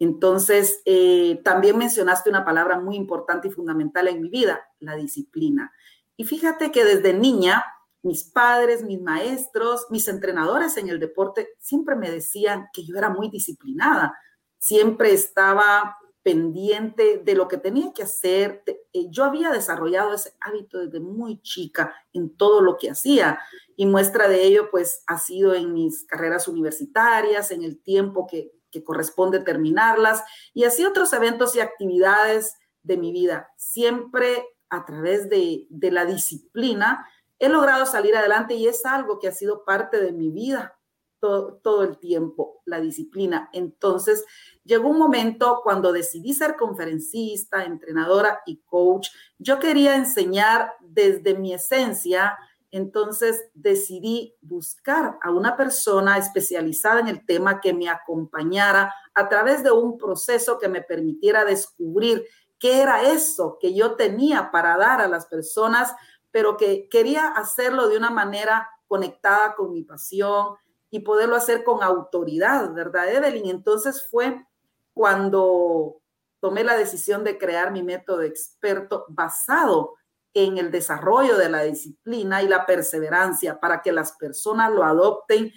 Entonces, 0.00 0.80
eh, 0.86 1.40
también 1.44 1.76
mencionaste 1.76 2.30
una 2.30 2.44
palabra 2.44 2.80
muy 2.80 2.96
importante 2.96 3.48
y 3.48 3.50
fundamental 3.50 4.08
en 4.08 4.22
mi 4.22 4.30
vida, 4.30 4.66
la 4.78 4.96
disciplina. 4.96 5.72
Y 6.16 6.24
fíjate 6.24 6.72
que 6.72 6.84
desde 6.84 7.12
niña, 7.12 7.62
mis 8.02 8.24
padres, 8.24 8.82
mis 8.82 9.00
maestros, 9.00 9.86
mis 9.90 10.08
entrenadores 10.08 10.78
en 10.78 10.88
el 10.88 10.98
deporte 10.98 11.50
siempre 11.58 11.96
me 11.96 12.10
decían 12.10 12.68
que 12.72 12.82
yo 12.82 12.96
era 12.96 13.10
muy 13.10 13.28
disciplinada, 13.28 14.16
siempre 14.58 15.12
estaba 15.12 15.98
pendiente 16.22 17.18
de 17.22 17.34
lo 17.34 17.46
que 17.46 17.58
tenía 17.58 17.92
que 17.92 18.04
hacer. 18.04 18.62
Eh, 18.66 19.10
yo 19.10 19.24
había 19.24 19.50
desarrollado 19.50 20.14
ese 20.14 20.32
hábito 20.40 20.78
desde 20.78 21.00
muy 21.00 21.42
chica 21.42 21.94
en 22.14 22.34
todo 22.36 22.62
lo 22.62 22.78
que 22.78 22.90
hacía 22.90 23.38
y 23.76 23.84
muestra 23.84 24.28
de 24.28 24.44
ello 24.44 24.70
pues 24.70 25.02
ha 25.06 25.18
sido 25.18 25.54
en 25.54 25.74
mis 25.74 26.04
carreras 26.04 26.48
universitarias, 26.48 27.50
en 27.50 27.64
el 27.64 27.82
tiempo 27.82 28.26
que, 28.26 28.52
corresponde 28.84 29.40
terminarlas 29.40 30.22
y 30.54 30.64
así 30.64 30.84
otros 30.84 31.12
eventos 31.12 31.54
y 31.56 31.60
actividades 31.60 32.56
de 32.82 32.96
mi 32.96 33.12
vida. 33.12 33.50
Siempre 33.56 34.46
a 34.68 34.84
través 34.84 35.28
de, 35.28 35.66
de 35.68 35.90
la 35.90 36.04
disciplina 36.06 37.06
he 37.38 37.48
logrado 37.48 37.86
salir 37.86 38.16
adelante 38.16 38.54
y 38.54 38.68
es 38.68 38.84
algo 38.86 39.18
que 39.18 39.28
ha 39.28 39.32
sido 39.32 39.64
parte 39.64 40.00
de 40.00 40.12
mi 40.12 40.30
vida 40.30 40.80
todo, 41.20 41.84
el 41.84 41.98
tiempo, 41.98 42.62
la 42.64 42.80
disciplina. 42.80 43.50
Entonces, 43.52 44.24
llegó 44.64 44.88
un 44.88 44.98
momento 44.98 45.60
cuando 45.62 45.92
decidí 45.92 46.34
ser 46.34 46.56
conferencista, 46.56 47.64
entrenadora 47.64 48.40
y 48.46 48.62
coach. 48.62 49.08
Yo 49.38 49.58
quería 49.58 49.96
enseñar 49.96 50.72
desde 50.80 51.34
mi 51.34 51.52
esencia, 51.52 52.36
entonces 52.70 53.50
decidí 53.54 54.36
buscar 54.40 55.18
a 55.22 55.30
una 55.30 55.56
persona 55.56 56.18
especializada 56.18 57.00
en 57.00 57.08
el 57.08 57.26
tema 57.26 57.60
que 57.60 57.74
me 57.74 57.88
acompañara 57.88 58.94
a 59.14 59.28
través 59.28 59.62
de 59.62 59.72
un 59.72 59.98
proceso 59.98 60.58
que 60.58 60.68
me 60.68 60.82
permitiera 60.82 61.44
descubrir 61.44 62.24
qué 62.58 62.80
era 62.82 63.02
eso 63.10 63.58
que 63.60 63.74
yo 63.74 63.96
tenía 63.96 64.50
para 64.50 64.76
dar 64.76 65.00
a 65.00 65.08
las 65.08 65.26
personas, 65.26 65.94
pero 66.30 66.56
que 66.56 66.88
quería 66.88 67.28
hacerlo 67.28 67.88
de 67.88 67.96
una 67.96 68.10
manera 68.10 68.68
conectada 68.86 69.54
con 69.54 69.72
mi 69.72 69.82
pasión, 69.82 70.56
y 70.90 71.00
poderlo 71.00 71.36
hacer 71.36 71.62
con 71.64 71.82
autoridad, 71.82 72.72
¿verdad, 72.74 73.08
Evelyn? 73.08 73.48
Entonces 73.48 74.06
fue 74.10 74.44
cuando 74.92 76.00
tomé 76.40 76.64
la 76.64 76.76
decisión 76.76 77.22
de 77.22 77.38
crear 77.38 77.70
mi 77.70 77.82
método 77.82 78.22
experto 78.22 79.06
basado 79.08 79.94
en 80.34 80.58
el 80.58 80.70
desarrollo 80.70 81.36
de 81.36 81.48
la 81.48 81.62
disciplina 81.62 82.42
y 82.42 82.48
la 82.48 82.66
perseverancia 82.66 83.58
para 83.58 83.82
que 83.82 83.92
las 83.92 84.12
personas 84.12 84.72
lo 84.72 84.84
adopten 84.84 85.52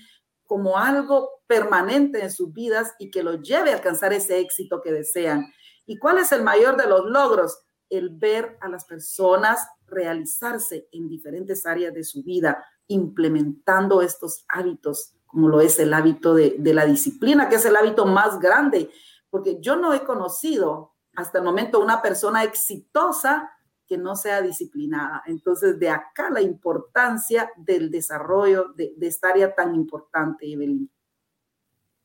como 0.46 0.78
algo 0.78 1.30
permanente 1.48 2.22
en 2.22 2.32
sus 2.32 2.52
vidas 2.54 2.94
y 3.00 3.12
que 3.12 3.24
lo 3.24 3.36
lleve 3.36 3.72
a 3.72 3.76
alcanzar 3.76 4.14
ese 4.14 4.40
éxito 4.40 4.82
que 4.82 4.92
desean. 4.92 5.46
¿Y 5.86 5.98
cuál 5.98 6.18
es 6.18 6.32
el 6.32 6.44
mayor 6.44 6.78
de 6.78 6.88
los 6.88 7.06
logros? 7.06 7.60
El 7.90 8.10
ver 8.10 8.58
a 8.62 8.70
las 8.70 8.86
personas 8.86 9.68
realizarse 9.86 10.88
en 10.92 11.08
diferentes 11.08 11.66
áreas 11.66 11.94
de 11.94 12.04
su 12.04 12.24
vida, 12.24 12.66
implementando 12.88 14.02
estos 14.02 14.46
hábitos 14.48 15.16
como 15.34 15.50
lo 15.50 15.62
es 15.62 15.80
el 15.80 15.92
hábito 15.96 16.36
de, 16.36 16.60
la 16.60 16.86
disciplina, 16.86 17.50
que 17.50 17.56
es 17.56 17.66
el 17.66 17.76
hábito 17.76 18.06
más 18.06 18.40
grande, 18.40 18.92
porque 19.32 19.58
yo 19.60 19.76
no 19.76 19.92
he 19.92 20.04
conocido 20.04 20.94
hasta 21.16 21.40
el 21.40 21.44
momento 21.44 21.80
una 21.80 22.04
persona 22.04 22.44
exitosa 22.44 23.50
que 23.88 23.98
no 23.98 24.16
sea 24.16 24.42
disciplinada. 24.42 25.24
Entonces, 25.26 25.80
de 25.80 25.90
acá 25.90 26.30
la 26.30 26.42
importancia 26.42 27.52
del 27.58 27.92
desarrollo 27.92 28.74
de, 28.76 28.94
de 28.98 29.08
esta 29.08 29.30
área 29.30 29.54
tan 29.54 29.76
importante, 29.76 30.52
Evelyn. 30.52 30.90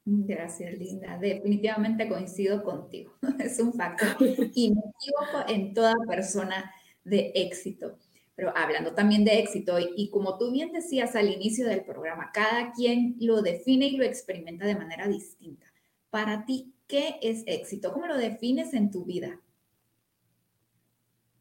Gracias, 0.04 0.78
Linda. 0.78 1.18
Definitivamente 1.18 2.08
coincido 2.08 2.62
contigo. 2.62 3.12
Es 3.38 3.58
un 3.58 3.72
factor 3.74 4.16
inequívoco 4.54 5.44
en 5.48 5.74
toda 5.74 5.94
persona 6.06 6.72
de 7.04 7.32
éxito 7.34 7.98
pero 8.38 8.56
hablando 8.56 8.94
también 8.94 9.24
de 9.24 9.40
éxito, 9.40 9.80
y, 9.80 10.10
como 10.10 10.38
tú 10.38 10.52
bien 10.52 10.70
decías 10.70 11.16
al 11.16 11.28
inicio 11.28 11.66
del 11.66 11.82
programa, 11.82 12.30
cada 12.32 12.70
quien 12.70 13.16
lo 13.18 13.42
define 13.42 13.88
y 13.88 13.96
lo 13.96 14.04
experimenta 14.04 14.64
de 14.64 14.76
manera 14.76 15.08
distinta. 15.08 15.66
Para 16.08 16.44
ti, 16.44 16.72
¿qué 16.86 17.16
es 17.20 17.42
éxito? 17.48 17.92
¿Cómo 17.92 18.06
lo 18.06 18.16
defines 18.16 18.74
en 18.74 18.92
tu 18.92 19.04
vida? 19.04 19.40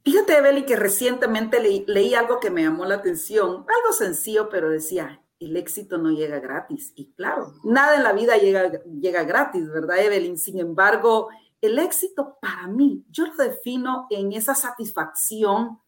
Fíjate, 0.08 0.40
Beli, 0.40 0.64
que 0.64 0.78
recientemente 0.78 1.60
leí, 1.60 2.14
algo 2.14 2.40
que 2.40 2.50
me 2.50 2.64
llamó 2.64 2.86
la 2.86 2.96
atención, 2.96 3.66
algo 3.68 3.92
sencillo, 3.92 4.48
pero 4.48 4.70
decía, 4.70 5.22
el 5.38 5.58
éxito 5.58 5.98
no 5.98 6.12
llega 6.12 6.40
gratis. 6.40 6.94
Y 6.96 7.12
claro, 7.12 7.56
nada 7.66 7.98
en 7.98 8.04
la 8.04 8.14
vida 8.14 8.38
llega, 8.38 8.72
llega 8.86 9.26
gratis, 9.26 9.70
¿verdad, 9.70 10.00
Evelyn? 10.00 10.38
Sin 10.38 10.60
embargo, 10.60 11.28
el 11.60 11.78
éxito 11.78 12.38
para 12.42 12.68
mí, 12.68 13.04
yo 13.10 13.26
lo 13.26 13.36
defino 13.36 14.08
en 14.10 14.32
esa 14.32 14.56
satisfacción 14.56 15.82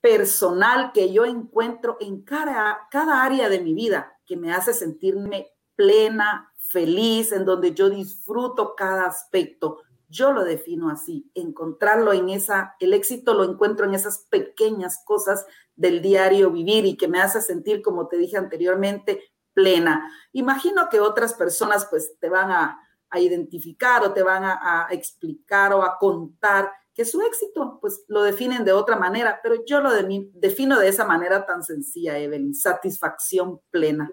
personal 0.00 0.92
que 0.94 1.12
yo 1.12 1.24
encuentro 1.24 1.96
en 1.98 2.22
cada 2.22 2.86
área 2.92 3.48
de 3.48 3.60
mi 3.60 3.74
vida 3.74 4.20
que 4.24 4.36
me 4.36 4.52
hace 4.52 4.72
sentirme 4.72 5.48
plena, 5.74 6.52
feliz, 6.54 7.32
en 7.32 7.44
donde 7.44 7.74
yo 7.74 7.90
disfruto 7.90 8.76
cada 8.76 9.06
aspecto. 9.06 9.78
Yo 10.08 10.32
lo 10.32 10.44
defino 10.44 10.90
así, 10.90 11.30
encontrarlo 11.34 12.12
en 12.12 12.28
esa, 12.28 12.76
el 12.80 12.92
éxito 12.92 13.34
lo 13.34 13.44
encuentro 13.44 13.86
en 13.86 13.94
esas 13.94 14.26
pequeñas 14.30 15.02
cosas 15.04 15.46
del 15.74 16.00
diario 16.00 16.50
vivir 16.50 16.86
y 16.86 16.96
que 16.96 17.08
me 17.08 17.20
hace 17.20 17.40
sentir, 17.40 17.82
como 17.82 18.08
te 18.08 18.16
dije 18.16 18.36
anteriormente, 18.36 19.22
plena. 19.52 20.12
Imagino 20.32 20.88
que 20.88 21.00
otras 21.00 21.34
personas 21.34 21.86
pues 21.90 22.16
te 22.20 22.28
van 22.28 22.50
a, 22.50 22.82
identificar 23.14 24.02
o 24.02 24.12
te 24.12 24.22
van 24.22 24.42
a 24.44 24.88
explicar 24.90 25.72
o 25.72 25.82
a 25.82 25.96
contar 25.96 26.70
que 26.96 27.04
su 27.04 27.20
éxito, 27.20 27.78
pues 27.78 28.04
lo 28.08 28.22
definen 28.22 28.64
de 28.64 28.72
otra 28.72 28.96
manera, 28.96 29.38
pero 29.42 29.66
yo 29.66 29.82
lo 29.82 29.90
defino 29.92 30.78
de 30.78 30.88
esa 30.88 31.04
manera 31.04 31.44
tan 31.44 31.62
sencilla, 31.62 32.18
Evelyn, 32.18 32.54
satisfacción 32.54 33.60
plena. 33.70 34.10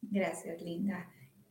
Gracias, 0.00 0.62
Linda. 0.62 1.10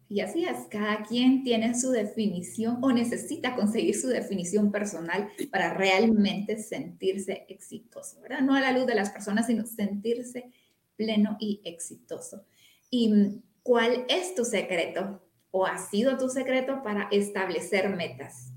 Y 0.10 0.20
así 0.20 0.46
es, 0.46 0.68
cada 0.70 1.04
quien 1.04 1.44
tiene 1.44 1.80
su 1.80 1.90
definición 1.90 2.78
o 2.82 2.92
necesita 2.92 3.56
conseguir 3.56 4.00
su 4.00 4.08
definición 4.08 4.72
personal 4.72 5.30
para 5.52 5.74
realmente 5.74 6.58
sentirse 6.58 7.46
exitoso, 7.50 8.22
¿verdad? 8.22 8.42
No 8.42 8.54
a 8.54 8.62
la 8.62 8.72
luz 8.74 8.86
de 8.86 8.96
las 8.96 9.10
personas, 9.10 9.48
sino 9.48 9.66
sentirse 9.66 10.52
pleno 10.96 11.38
y 11.40 11.62
exitoso. 11.64 12.46
¿Y 12.92 13.42
cuál 13.64 14.06
es 14.08 14.36
tu 14.36 14.46
secreto 14.46 15.22
o 15.52 15.66
ha 15.66 15.78
sido 15.78 16.18
tu 16.18 16.30
secreto 16.30 16.84
para 16.84 17.08
establecer 17.12 17.90
metas? 17.90 18.52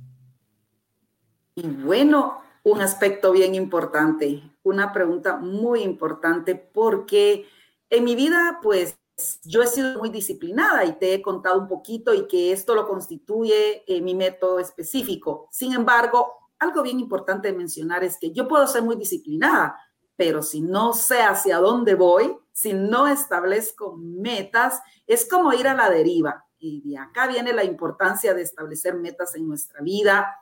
Y 1.55 1.67
bueno, 1.67 2.43
un 2.65 2.83
aspecto 2.83 3.33
bien 3.33 3.55
importante, 3.55 4.43
una 4.63 4.93
pregunta 4.93 5.37
muy 5.37 5.83
importante, 5.83 6.55
porque 6.55 7.47
en 7.89 8.05
mi 8.05 8.15
vida, 8.17 8.59
pues 8.63 8.99
yo 9.45 9.63
he 9.63 9.67
sido 9.67 9.99
muy 9.99 10.11
disciplinada 10.11 10.85
y 10.85 10.99
te 10.99 11.15
he 11.15 11.23
contado 11.23 11.59
un 11.59 11.69
poquito 11.69 12.13
y 12.13 12.27
que 12.27 12.53
esto 12.53 12.75
lo 12.75 12.87
constituye 12.87 13.83
eh, 13.87 14.03
mi 14.03 14.15
método 14.15 14.59
específico. 14.59 15.49
Sin 15.51 15.73
embargo, 15.73 16.35
algo 16.59 16.83
bien 16.83 17.01
importante 17.01 17.53
mencionar 17.53 18.05
es 18.05 18.19
que 18.19 18.33
yo 18.33 18.47
puedo 18.47 18.67
ser 18.67 18.83
muy 18.83 18.97
disciplinada, 18.97 19.79
pero 20.17 20.43
si 20.43 20.61
no 20.61 20.93
sé 20.93 21.23
hacia 21.23 21.59
dónde 21.59 21.95
voy, 21.95 22.37
si 22.53 22.75
no 22.75 23.07
establezco 23.07 23.97
metas, 23.97 24.81
es 25.07 25.29
como 25.29 25.53
ir 25.53 25.69
a 25.69 25.75
la 25.75 25.91
deriva. 25.91 26.47
Y 26.59 26.83
de 26.89 26.99
acá 26.99 27.27
viene 27.27 27.53
la 27.53 27.65
importancia 27.65 28.35
de 28.35 28.43
establecer 28.43 28.95
metas 28.95 29.35
en 29.35 29.47
nuestra 29.47 29.81
vida, 29.83 30.41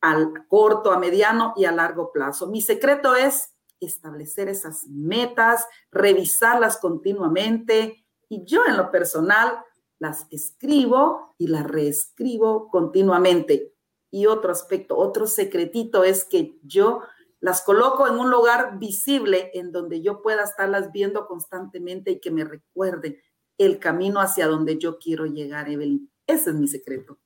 al 0.00 0.46
corto, 0.48 0.92
a 0.92 0.98
mediano 0.98 1.54
y 1.56 1.64
a 1.64 1.72
largo 1.72 2.12
plazo. 2.12 2.46
Mi 2.46 2.60
secreto 2.60 3.14
es 3.14 3.54
establecer 3.80 4.48
esas 4.48 4.86
metas, 4.86 5.66
revisarlas 5.90 6.78
continuamente 6.78 8.05
y 8.28 8.44
yo 8.44 8.64
en 8.66 8.76
lo 8.76 8.90
personal 8.90 9.58
las 9.98 10.26
escribo 10.30 11.34
y 11.38 11.48
las 11.48 11.66
reescribo 11.66 12.68
continuamente. 12.70 13.72
Y 14.10 14.26
otro 14.26 14.52
aspecto, 14.52 14.96
otro 14.96 15.26
secretito 15.26 16.04
es 16.04 16.24
que 16.24 16.58
yo 16.62 17.02
las 17.40 17.62
coloco 17.62 18.06
en 18.08 18.18
un 18.18 18.30
lugar 18.30 18.78
visible 18.78 19.50
en 19.54 19.72
donde 19.72 20.02
yo 20.02 20.22
pueda 20.22 20.42
estarlas 20.42 20.90
viendo 20.92 21.26
constantemente 21.26 22.12
y 22.12 22.20
que 22.20 22.30
me 22.30 22.44
recuerde 22.44 23.22
el 23.58 23.78
camino 23.78 24.20
hacia 24.20 24.46
donde 24.46 24.78
yo 24.78 24.98
quiero 24.98 25.26
llegar, 25.26 25.68
Evelyn. 25.68 26.10
Ese 26.26 26.50
es 26.50 26.56
mi 26.56 26.68
secreto. 26.68 27.18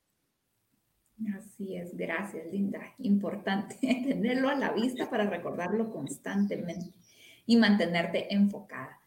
Así 1.37 1.77
es, 1.77 1.97
gracias, 1.97 2.47
Linda. 2.51 2.81
Importante 2.99 3.77
tenerlo 3.81 4.49
a 4.49 4.55
la 4.55 4.73
vista 4.73 5.11
para 5.11 5.29
recordarlo 5.29 5.91
constantemente 5.91 6.95
y 7.47 7.57
mantenerte 7.57 8.33
enfocada. 8.33 9.00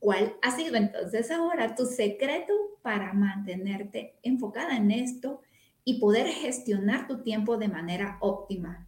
¿Cuál 0.00 0.34
ha 0.40 0.50
sido 0.50 0.76
entonces 0.76 1.30
ahora 1.30 1.74
tu 1.74 1.84
secreto 1.84 2.54
para 2.80 3.12
mantenerte 3.12 4.18
enfocada 4.22 4.74
en 4.74 4.90
esto 4.90 5.42
y 5.84 6.00
poder 6.00 6.26
gestionar 6.26 7.06
tu 7.06 7.22
tiempo 7.22 7.58
de 7.58 7.68
manera 7.68 8.16
óptima? 8.20 8.86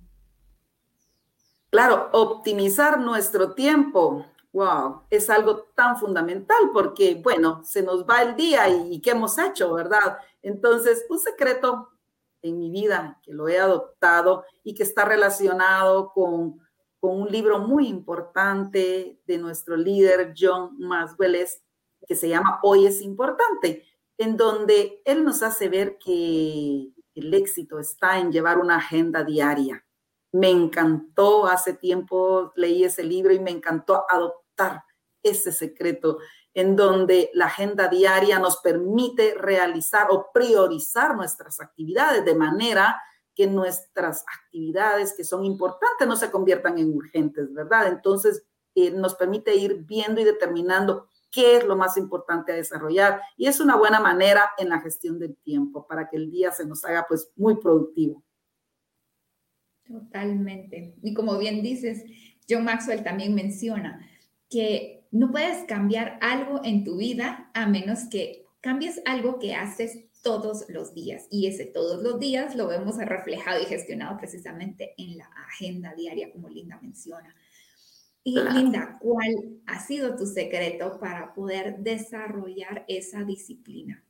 Claro, 1.71 2.09
optimizar 2.13 2.99
nuestro 2.99 3.53
tiempo, 3.53 4.25
wow, 4.53 5.03
es 5.11 5.29
algo 5.29 5.65
tan 5.75 5.99
fundamental 5.99 6.71
porque, 6.73 7.21
bueno, 7.23 7.63
se 7.63 7.83
nos 7.83 8.07
va 8.07 8.23
el 8.23 8.35
día 8.35 8.69
y, 8.69 9.01
¿qué 9.01 9.11
hemos 9.11 9.39
hecho, 9.39 9.75
verdad? 9.75 10.17
Entonces, 10.43 11.05
un 11.11 11.19
secreto 11.19 11.91
en 12.41 12.59
mi 12.59 12.71
vida 12.71 13.19
que 13.23 13.35
lo 13.35 13.49
he 13.49 13.59
adoptado 13.59 14.45
y 14.65 14.75
que 14.75 14.83
está 14.83 15.05
relacionado 15.05 16.11
con, 16.13 16.62
con 17.03 17.21
un 17.21 17.33
libro 17.33 17.59
muy 17.59 17.89
importante 17.89 19.19
de 19.27 19.39
nuestro 19.39 19.77
líder 19.77 20.35
John 20.39 20.79
Maswell 20.79 21.37
que 22.07 22.15
se 22.15 22.29
llama 22.29 22.61
Hoy 22.63 22.87
es 22.87 23.03
importante, 23.03 23.85
en 24.17 24.37
donde 24.37 25.03
él 25.05 25.25
nos 25.25 25.43
hace 25.43 25.69
ver 25.69 25.99
que 25.99 26.93
el 27.17 27.35
éxito 27.35 27.81
está 27.81 28.21
en 28.21 28.31
llevar 28.31 28.59
una 28.59 28.77
agenda 28.77 29.25
diaria. 29.25 29.85
Me 30.31 30.51
encantó, 30.51 31.47
hace 31.47 31.73
tiempo 31.73 32.53
leí 32.55 32.85
ese 32.85 33.03
libro 33.03 33.33
y 33.33 33.41
me 33.41 33.51
encantó 33.51 34.05
adoptar 34.09 34.85
ese 35.25 35.51
secreto 35.51 36.19
en 36.55 36.77
donde 36.77 37.33
la 37.35 37.47
agenda 37.47 37.89
diaria 37.89 38.39
nos 38.39 38.59
permite 38.59 39.35
realizar 39.35 40.07
o 40.13 40.31
priorizar 40.33 41.17
nuestras 41.17 41.59
actividades 41.59 42.25
de 42.25 42.37
manera 42.37 43.03
que 43.35 43.47
nuestras 43.47 44.25
actividades 44.27 45.15
que 45.17 45.25
son 45.25 45.45
importantes 45.45 46.07
no 46.07 46.17
se 46.17 46.31
conviertan 46.31 46.79
en 46.79 46.95
urgentes, 46.95 47.53
¿verdad? 47.53 47.89
Entonces, 47.89 48.45
eh, 48.75 48.91
nos 48.91 49.15
permite 49.15 49.55
ir 49.55 49.85
viendo 49.85 50.21
y 50.21 50.25
determinando 50.25 51.09
qué 51.31 51.57
es 51.57 51.65
lo 51.65 51.77
más 51.77 51.97
importante 51.97 52.53
a 52.53 52.57
desarrollar. 52.57 53.21
Y 53.37 53.47
es 53.47 53.61
una 53.61 53.77
buena 53.77 54.01
manera 54.01 54.51
en 54.59 54.69
la 54.69 54.81
gestión 54.81 55.19
del 55.19 55.37
tiempo 55.37 55.87
para 55.87 56.09
que 56.09 56.17
el 56.17 56.31
día 56.31 56.53
se 56.53 56.67
nos 56.67 56.85
haga 56.85 57.07
pues 57.09 57.33
muy 57.37 57.57
productivo. 57.57 58.23
Totalmente. 59.85 60.95
Y 61.03 61.15
como 61.15 61.39
bien 61.39 61.63
dices, 61.63 62.05
John 62.49 62.65
Maxwell 62.65 63.03
también 63.03 63.35
menciona 63.35 64.07
que 64.49 65.07
no 65.11 65.31
puedes 65.31 65.65
cambiar 65.65 66.19
algo 66.21 66.61
en 66.65 66.85
tu 66.85 66.97
vida 66.97 67.51
a 67.55 67.67
menos 67.67 68.05
que 68.11 68.47
cambies 68.61 69.03
algo 69.07 69.39
que 69.39 69.55
haces 69.55 69.99
todos 70.23 70.65
los 70.69 70.95
días. 70.95 71.27
Y 71.31 71.47
ese 71.47 71.67
todos 71.67 72.03
los 72.03 72.19
días 72.19 72.57
lo 72.57 72.69
vemos 72.69 72.97
reflejado 72.97 73.61
y 73.61 73.67
gestionado 73.67 74.17
precisamente 74.17 74.95
en 74.97 75.19
la 75.19 75.31
agenda 75.49 75.95
diaria, 75.95 76.31
como 76.33 76.49
Linda 76.49 76.79
menciona. 76.81 77.35
Y 78.25 78.39
Linda, 78.39 78.99
¿cuál 79.01 79.61
ha 79.67 79.85
sido 79.85 80.15
tu 80.15 80.27
secreto 80.27 80.99
para 81.01 81.35
poder 81.35 81.79
desarrollar 81.79 82.85
esa 82.87 83.25
disciplina? 83.25 84.05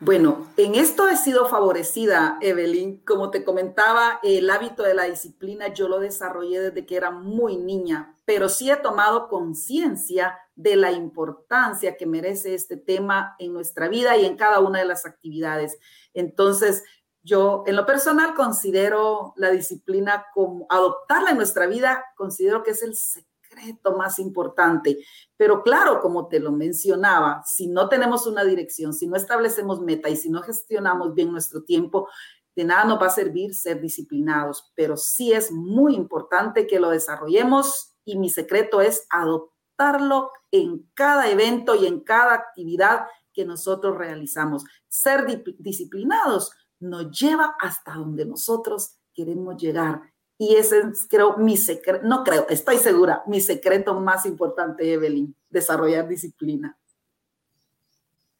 Bueno, 0.00 0.46
en 0.56 0.76
esto 0.76 1.08
he 1.08 1.16
sido 1.16 1.46
favorecida, 1.48 2.38
Evelyn. 2.40 2.98
Como 2.98 3.30
te 3.30 3.44
comentaba, 3.44 4.20
el 4.22 4.48
hábito 4.48 4.84
de 4.84 4.94
la 4.94 5.04
disciplina 5.04 5.74
yo 5.74 5.88
lo 5.88 5.98
desarrollé 5.98 6.60
desde 6.60 6.86
que 6.86 6.96
era 6.96 7.10
muy 7.10 7.56
niña, 7.56 8.14
pero 8.28 8.50
sí 8.50 8.70
he 8.70 8.76
tomado 8.76 9.26
conciencia 9.26 10.38
de 10.54 10.76
la 10.76 10.92
importancia 10.92 11.96
que 11.96 12.04
merece 12.04 12.54
este 12.54 12.76
tema 12.76 13.34
en 13.38 13.54
nuestra 13.54 13.88
vida 13.88 14.18
y 14.18 14.26
en 14.26 14.36
cada 14.36 14.60
una 14.60 14.80
de 14.80 14.84
las 14.84 15.06
actividades. 15.06 15.78
Entonces, 16.12 16.84
yo 17.22 17.64
en 17.66 17.74
lo 17.74 17.86
personal 17.86 18.34
considero 18.34 19.32
la 19.36 19.50
disciplina 19.50 20.26
como 20.34 20.66
adoptarla 20.68 21.30
en 21.30 21.38
nuestra 21.38 21.66
vida, 21.66 22.04
considero 22.16 22.62
que 22.62 22.72
es 22.72 22.82
el 22.82 22.96
secreto 22.96 23.96
más 23.96 24.18
importante. 24.18 24.98
Pero 25.38 25.62
claro, 25.62 25.98
como 26.02 26.28
te 26.28 26.38
lo 26.38 26.52
mencionaba, 26.52 27.42
si 27.46 27.66
no 27.66 27.88
tenemos 27.88 28.26
una 28.26 28.44
dirección, 28.44 28.92
si 28.92 29.06
no 29.06 29.16
establecemos 29.16 29.80
meta 29.80 30.10
y 30.10 30.16
si 30.16 30.28
no 30.28 30.42
gestionamos 30.42 31.14
bien 31.14 31.32
nuestro 31.32 31.64
tiempo, 31.64 32.10
de 32.54 32.64
nada 32.64 32.84
nos 32.84 33.00
va 33.00 33.06
a 33.06 33.10
servir 33.10 33.54
ser 33.54 33.80
disciplinados, 33.80 34.70
pero 34.74 34.98
sí 34.98 35.32
es 35.32 35.50
muy 35.50 35.94
importante 35.94 36.66
que 36.66 36.78
lo 36.78 36.90
desarrollemos 36.90 37.94
y 38.08 38.16
mi 38.16 38.30
secreto 38.30 38.80
es 38.80 39.06
adoptarlo 39.10 40.30
en 40.50 40.88
cada 40.94 41.30
evento 41.30 41.74
y 41.74 41.86
en 41.86 42.00
cada 42.00 42.32
actividad 42.32 43.06
que 43.34 43.44
nosotros 43.44 43.98
realizamos. 43.98 44.64
Ser 44.88 45.26
disciplinados 45.58 46.50
nos 46.80 47.10
lleva 47.10 47.54
hasta 47.60 47.92
donde 47.92 48.24
nosotros 48.24 48.96
queremos 49.12 49.60
llegar. 49.60 50.00
Y 50.38 50.54
ese 50.54 50.78
es, 50.78 51.06
creo, 51.06 51.36
mi 51.36 51.58
secreto, 51.58 52.06
no 52.06 52.24
creo, 52.24 52.46
estoy 52.48 52.78
segura, 52.78 53.22
mi 53.26 53.42
secreto 53.42 54.00
más 54.00 54.24
importante, 54.24 54.90
Evelyn, 54.90 55.34
desarrollar 55.50 56.08
disciplina. 56.08 56.78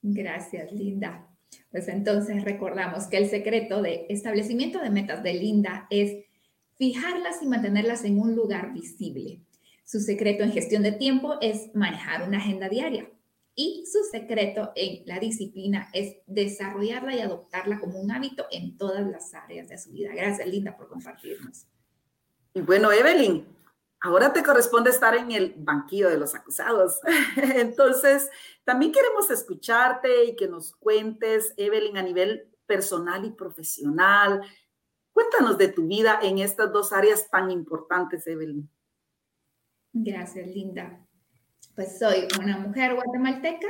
Gracias, 0.01 0.73
Linda. 0.73 1.29
Pues 1.71 1.89
entonces 1.89 2.43
recordamos 2.43 3.07
que 3.09 3.19
el 3.19 3.29
secreto 3.29 3.83
de 3.83 4.07
establecimiento 4.09 4.79
de 4.79 4.89
metas 4.89 5.23
de 5.23 5.35
Linda 5.35 5.87
es 5.91 6.25
fijarlas 6.77 7.43
y 7.43 7.47
mantenerlas 7.47 8.05
en 8.05 8.19
un 8.19 8.35
lugar 8.35 8.73
visible. 8.73 9.43
Su 9.89 10.01
secreto 10.01 10.43
en 10.43 10.53
gestión 10.53 10.83
de 10.83 10.93
tiempo 10.93 11.39
es 11.41 11.75
manejar 11.75 12.29
una 12.29 12.37
agenda 12.37 12.69
diaria. 12.69 13.11
Y 13.55 13.87
su 13.91 14.05
secreto 14.05 14.71
en 14.75 15.03
la 15.07 15.19
disciplina 15.19 15.89
es 15.95 16.19
desarrollarla 16.27 17.17
y 17.17 17.21
adoptarla 17.21 17.81
como 17.81 17.99
un 17.99 18.13
hábito 18.13 18.47
en 18.51 18.77
todas 18.77 19.07
las 19.07 19.33
áreas 19.33 19.67
de 19.71 19.79
su 19.79 19.91
vida. 19.93 20.11
Gracias, 20.15 20.47
Linda, 20.47 20.77
por 20.77 20.91
compartirnos. 20.91 21.67
Y 22.53 22.61
bueno, 22.61 22.93
Evelyn, 22.93 23.49
ahora 24.03 24.31
te 24.31 24.43
corresponde 24.43 24.91
estar 24.91 25.15
en 25.15 25.33
el 25.33 25.55
banquillo 25.57 26.11
de 26.11 26.19
los 26.19 26.35
acusados. 26.35 27.01
Entonces, 27.57 28.29
también 28.65 28.93
queremos 28.93 29.31
escucharte 29.31 30.27
y 30.27 30.37
que 30.37 30.49
nos 30.49 30.77
cuentes, 30.77 31.55
Evelyn, 31.57 31.97
a 31.97 32.03
nivel 32.03 32.47
personal 32.67 33.25
y 33.25 33.31
profesional. 33.31 34.43
Cuéntanos 35.15 35.57
de 35.57 35.69
tu 35.69 35.87
vida 35.87 36.21
en 36.23 36.41
estas 36.41 36.71
dos 36.75 36.93
áreas 36.93 37.31
tan 37.31 37.51
importantes, 37.51 38.27
Evelyn. 38.27 38.69
Gracias, 39.93 40.47
Linda 40.47 41.05
pues 41.79 41.97
soy 41.97 42.27
una 42.41 42.59
mujer 42.59 42.97
guatemalteca 42.97 43.69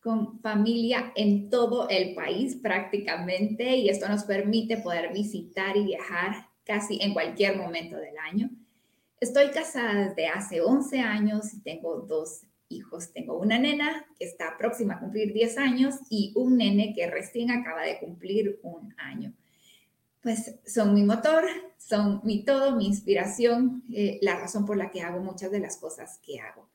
con 0.00 0.40
familia 0.40 1.12
en 1.14 1.48
todo 1.48 1.88
el 1.88 2.12
país 2.16 2.56
prácticamente 2.56 3.76
y 3.76 3.88
esto 3.88 4.08
nos 4.08 4.24
permite 4.24 4.78
poder 4.78 5.12
visitar 5.12 5.76
y 5.76 5.84
viajar 5.84 6.48
casi 6.64 6.98
en 7.00 7.12
cualquier 7.12 7.56
momento 7.56 7.96
del 7.98 8.18
año. 8.18 8.50
Estoy 9.20 9.50
casada 9.50 10.08
desde 10.08 10.26
hace 10.26 10.60
11 10.60 10.98
años 10.98 11.54
y 11.54 11.60
tengo 11.60 12.00
dos 12.00 12.42
hijos. 12.68 13.12
Tengo 13.12 13.38
una 13.38 13.60
nena 13.60 14.04
que 14.18 14.24
está 14.24 14.56
próxima 14.58 14.94
a 14.94 14.98
cumplir 14.98 15.32
10 15.32 15.56
años 15.58 15.94
y 16.10 16.32
un 16.34 16.56
nene 16.56 16.94
que 16.96 17.08
recién 17.08 17.52
acaba 17.52 17.82
de 17.82 18.00
cumplir 18.00 18.58
un 18.64 18.92
año. 18.98 19.32
Pues 20.22 20.56
son 20.66 20.94
mi 20.94 21.02
motor, 21.02 21.44
son 21.78 22.20
mi 22.24 22.44
todo, 22.44 22.76
mi 22.76 22.86
inspiración, 22.86 23.84
eh, 23.92 24.18
la 24.22 24.38
razón 24.38 24.66
por 24.66 24.76
la 24.76 24.90
que 24.90 25.00
hago 25.00 25.20
muchas 25.20 25.50
de 25.50 25.60
las 25.60 25.78
cosas 25.78 26.18
que 26.22 26.40
hago. 26.40 26.68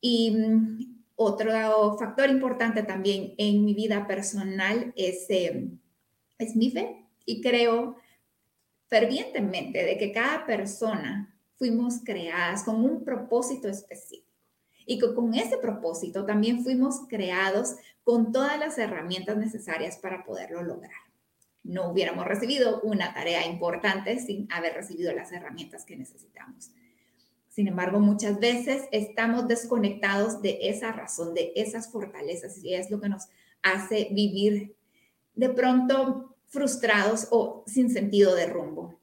Y 0.00 0.30
mm, 0.30 1.02
otro 1.16 1.96
factor 1.98 2.28
importante 2.30 2.82
también 2.82 3.34
en 3.38 3.64
mi 3.64 3.74
vida 3.74 4.06
personal 4.06 4.92
es, 4.96 5.26
eh, 5.28 5.68
es 6.38 6.56
mi 6.56 6.70
fe. 6.70 7.06
Y 7.24 7.40
creo 7.42 7.96
fervientemente 8.88 9.84
de 9.84 9.98
que 9.98 10.12
cada 10.12 10.46
persona 10.46 11.34
fuimos 11.56 12.00
creadas 12.04 12.62
con 12.62 12.84
un 12.84 13.04
propósito 13.04 13.68
específico. 13.68 14.26
Y 14.86 14.98
que 14.98 15.14
con 15.14 15.34
ese 15.34 15.58
propósito 15.58 16.24
también 16.24 16.62
fuimos 16.62 17.00
creados 17.08 17.74
con 18.04 18.30
todas 18.30 18.58
las 18.58 18.78
herramientas 18.78 19.36
necesarias 19.36 19.98
para 19.98 20.24
poderlo 20.24 20.62
lograr. 20.62 21.05
No 21.66 21.90
hubiéramos 21.90 22.26
recibido 22.26 22.80
una 22.82 23.12
tarea 23.12 23.46
importante 23.46 24.18
sin 24.18 24.50
haber 24.52 24.74
recibido 24.74 25.12
las 25.12 25.32
herramientas 25.32 25.84
que 25.84 25.96
necesitamos. 25.96 26.70
Sin 27.48 27.68
embargo, 27.68 28.00
muchas 28.00 28.38
veces 28.38 28.84
estamos 28.92 29.48
desconectados 29.48 30.42
de 30.42 30.58
esa 30.62 30.92
razón, 30.92 31.34
de 31.34 31.52
esas 31.56 31.90
fortalezas, 31.90 32.62
y 32.62 32.74
es 32.74 32.90
lo 32.90 33.00
que 33.00 33.08
nos 33.08 33.28
hace 33.62 34.08
vivir 34.12 34.76
de 35.34 35.48
pronto 35.48 36.36
frustrados 36.46 37.28
o 37.30 37.64
sin 37.66 37.90
sentido 37.90 38.34
de 38.34 38.46
rumbo. 38.46 39.00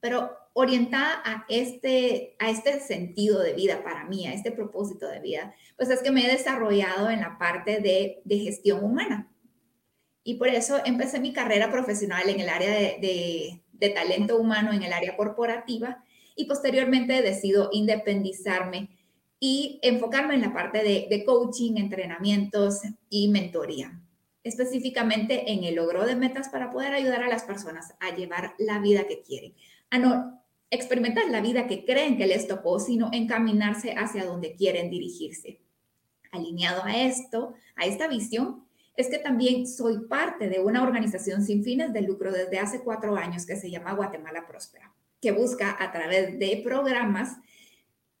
Pero 0.00 0.36
orientada 0.52 1.22
a 1.24 1.44
este, 1.48 2.34
a 2.38 2.50
este 2.50 2.80
sentido 2.80 3.40
de 3.40 3.54
vida 3.54 3.82
para 3.82 4.04
mí, 4.04 4.26
a 4.26 4.34
este 4.34 4.50
propósito 4.50 5.06
de 5.08 5.20
vida, 5.20 5.54
pues 5.76 5.90
es 5.90 6.02
que 6.02 6.10
me 6.10 6.26
he 6.26 6.30
desarrollado 6.30 7.08
en 7.08 7.20
la 7.20 7.38
parte 7.38 7.80
de, 7.80 8.20
de 8.24 8.38
gestión 8.38 8.84
humana. 8.84 9.30
Y 10.22 10.34
por 10.34 10.48
eso 10.48 10.78
empecé 10.84 11.20
mi 11.20 11.32
carrera 11.32 11.70
profesional 11.70 12.28
en 12.28 12.40
el 12.40 12.48
área 12.48 12.70
de, 12.70 12.98
de, 13.00 13.62
de 13.72 13.88
talento 13.90 14.36
humano, 14.36 14.72
en 14.72 14.82
el 14.82 14.92
área 14.92 15.16
corporativa, 15.16 16.04
y 16.36 16.46
posteriormente 16.46 17.22
decido 17.22 17.68
independizarme 17.72 18.88
y 19.40 19.78
enfocarme 19.82 20.34
en 20.34 20.42
la 20.42 20.52
parte 20.52 20.82
de, 20.82 21.24
coaching, 21.24 21.76
entrenamientos 21.76 22.80
y 23.08 23.28
mentoría, 23.28 23.98
específicamente 24.44 25.50
en 25.50 25.64
el 25.64 25.76
logro 25.76 26.04
de 26.04 26.14
metas 26.14 26.50
para 26.50 26.70
poder 26.70 26.92
ayudar 26.92 27.22
a 27.22 27.28
las 27.28 27.44
personas 27.44 27.94
a 28.00 28.14
llevar 28.14 28.54
la 28.58 28.78
vida 28.78 29.06
que 29.08 29.22
quieren, 29.22 29.54
a 29.88 29.98
no 29.98 30.42
experimentar 30.70 31.28
la 31.30 31.40
vida 31.40 31.66
que 31.66 31.84
creen 31.84 32.16
que 32.16 32.26
les 32.26 32.46
tocó, 32.46 32.78
sino 32.78 33.08
encaminarse 33.12 33.94
hacia 33.94 34.24
donde 34.24 34.54
quieren 34.54 34.90
dirigirse. 34.90 35.60
Alineado 36.30 36.84
a 36.84 37.02
esto, 37.02 37.54
a 37.74 37.86
esta 37.86 38.06
visión, 38.06 38.66
es 39.00 39.08
que 39.08 39.18
también 39.18 39.66
soy 39.66 40.06
parte 40.06 40.48
de 40.48 40.60
una 40.60 40.82
organización 40.82 41.42
sin 41.42 41.64
fines 41.64 41.92
de 41.92 42.02
lucro 42.02 42.32
desde 42.32 42.58
hace 42.58 42.80
cuatro 42.80 43.16
años 43.16 43.46
que 43.46 43.56
se 43.56 43.70
llama 43.70 43.94
Guatemala 43.94 44.46
Próspera. 44.46 44.92
que 45.20 45.32
busca 45.32 45.76
a 45.78 45.92
través 45.92 46.38
de 46.38 46.62
programas 46.64 47.36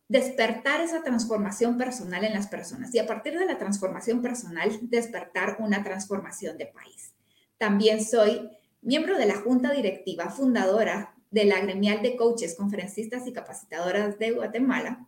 despertar 0.06 0.82
esa 0.82 1.02
transformación 1.02 1.78
personal 1.78 2.24
en 2.24 2.34
las 2.34 2.46
personas 2.46 2.94
y 2.94 2.98
a 2.98 3.06
partir 3.06 3.38
de 3.38 3.46
la 3.46 3.56
transformación 3.56 4.20
personal 4.20 4.70
despertar 4.82 5.56
una 5.60 5.82
transformación 5.82 6.58
de 6.58 6.66
país. 6.66 7.14
También 7.56 8.04
soy 8.04 8.50
miembro 8.82 9.16
de 9.16 9.24
la 9.24 9.36
junta 9.36 9.72
directiva 9.72 10.28
fundadora 10.28 11.14
de 11.30 11.44
la 11.44 11.60
gremial 11.60 12.02
de 12.02 12.16
coaches, 12.16 12.54
conferencistas 12.54 13.26
y 13.26 13.32
capacitadoras 13.32 14.18
de 14.18 14.32
Guatemala, 14.32 15.06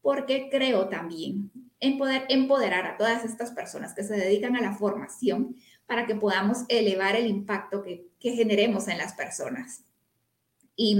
porque 0.00 0.48
creo 0.50 0.88
también 0.88 1.50
en 1.80 1.98
poder 1.98 2.24
empoderar 2.28 2.86
a 2.86 2.96
todas 2.96 3.24
estas 3.24 3.52
personas 3.52 3.94
que 3.94 4.02
se 4.02 4.16
dedican 4.16 4.56
a 4.56 4.60
la 4.60 4.74
formación 4.74 5.56
para 5.86 6.06
que 6.06 6.14
podamos 6.14 6.64
elevar 6.68 7.16
el 7.16 7.26
impacto 7.26 7.82
que, 7.82 8.06
que 8.18 8.32
generemos 8.32 8.88
en 8.88 8.98
las 8.98 9.14
personas. 9.14 9.84
Y 10.76 10.96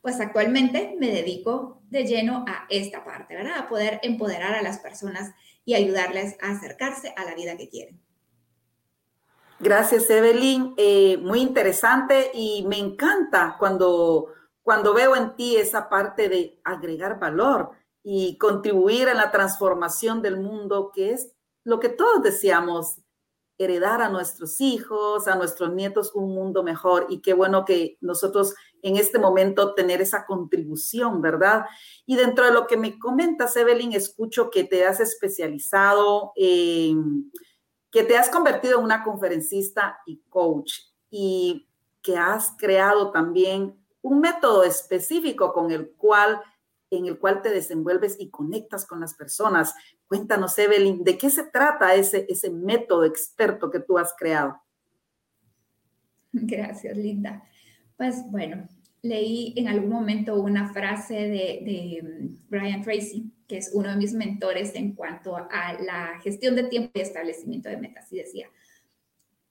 pues 0.00 0.20
actualmente 0.20 0.96
me 0.98 1.08
dedico 1.08 1.82
de 1.90 2.04
lleno 2.04 2.44
a 2.48 2.66
esta 2.70 3.04
parte, 3.04 3.34
¿verdad? 3.34 3.58
A 3.58 3.68
poder 3.68 4.00
empoderar 4.02 4.54
a 4.54 4.62
las 4.62 4.78
personas 4.78 5.32
y 5.64 5.74
ayudarles 5.74 6.36
a 6.40 6.50
acercarse 6.50 7.12
a 7.14 7.24
la 7.24 7.34
vida 7.34 7.56
que 7.56 7.68
quieren. 7.68 8.00
Gracias, 9.60 10.08
Evelyn. 10.08 10.72
Eh, 10.76 11.18
muy 11.18 11.40
interesante 11.40 12.30
y 12.32 12.64
me 12.66 12.78
encanta 12.78 13.56
cuando, 13.58 14.28
cuando 14.62 14.94
veo 14.94 15.16
en 15.16 15.34
ti 15.34 15.56
esa 15.56 15.88
parte 15.88 16.28
de 16.28 16.60
agregar 16.64 17.18
valor 17.18 17.72
y 18.10 18.38
contribuir 18.38 19.06
en 19.08 19.18
la 19.18 19.30
transformación 19.30 20.22
del 20.22 20.40
mundo, 20.40 20.92
que 20.94 21.12
es 21.12 21.30
lo 21.62 21.78
que 21.78 21.90
todos 21.90 22.22
deseamos, 22.22 23.02
heredar 23.58 24.00
a 24.00 24.08
nuestros 24.08 24.62
hijos, 24.62 25.28
a 25.28 25.34
nuestros 25.34 25.74
nietos 25.74 26.12
un 26.14 26.34
mundo 26.34 26.62
mejor. 26.62 27.04
Y 27.10 27.20
qué 27.20 27.34
bueno 27.34 27.66
que 27.66 27.98
nosotros 28.00 28.54
en 28.80 28.96
este 28.96 29.18
momento 29.18 29.74
tener 29.74 30.00
esa 30.00 30.24
contribución, 30.24 31.20
¿verdad? 31.20 31.66
Y 32.06 32.16
dentro 32.16 32.46
de 32.46 32.52
lo 32.52 32.66
que 32.66 32.78
me 32.78 32.98
comentas, 32.98 33.54
Evelyn, 33.58 33.92
escucho 33.92 34.48
que 34.48 34.64
te 34.64 34.86
has 34.86 35.00
especializado, 35.00 36.32
que 36.34 38.04
te 38.04 38.16
has 38.16 38.30
convertido 38.30 38.78
en 38.78 38.84
una 38.86 39.04
conferencista 39.04 39.98
y 40.06 40.22
coach 40.30 40.72
y 41.10 41.68
que 42.00 42.16
has 42.16 42.54
creado 42.56 43.10
también 43.10 43.78
un 44.00 44.20
método 44.20 44.62
específico 44.62 45.52
con 45.52 45.70
el 45.72 45.90
cual 45.90 46.40
en 46.90 47.06
el 47.06 47.18
cual 47.18 47.42
te 47.42 47.50
desenvuelves 47.50 48.16
y 48.18 48.30
conectas 48.30 48.86
con 48.86 49.00
las 49.00 49.14
personas. 49.14 49.74
Cuéntanos, 50.06 50.58
Evelyn, 50.58 51.04
¿de 51.04 51.18
qué 51.18 51.30
se 51.30 51.44
trata 51.44 51.94
ese, 51.94 52.26
ese 52.28 52.50
método 52.50 53.04
experto 53.04 53.70
que 53.70 53.80
tú 53.80 53.98
has 53.98 54.14
creado? 54.16 54.60
Gracias, 56.32 56.96
Linda. 56.96 57.42
Pues 57.96 58.22
bueno, 58.30 58.68
leí 59.02 59.54
en 59.56 59.68
algún 59.68 59.90
momento 59.90 60.40
una 60.40 60.72
frase 60.72 61.14
de, 61.14 62.02
mm, 62.02 62.48
Brian 62.48 62.82
Tracy, 62.82 63.32
que 63.46 63.58
es 63.58 63.70
uno 63.72 63.90
de 63.90 63.96
mis 63.96 64.12
mentores 64.12 64.74
en 64.74 64.94
cuanto 64.94 65.36
a 65.36 65.74
la 65.80 66.18
gestión 66.22 66.54
de 66.56 66.64
tiempo 66.64 66.92
y 66.94 67.00
establecimiento 67.00 67.68
de 67.68 67.78
metas, 67.78 68.12
y 68.12 68.18
decía, 68.18 68.48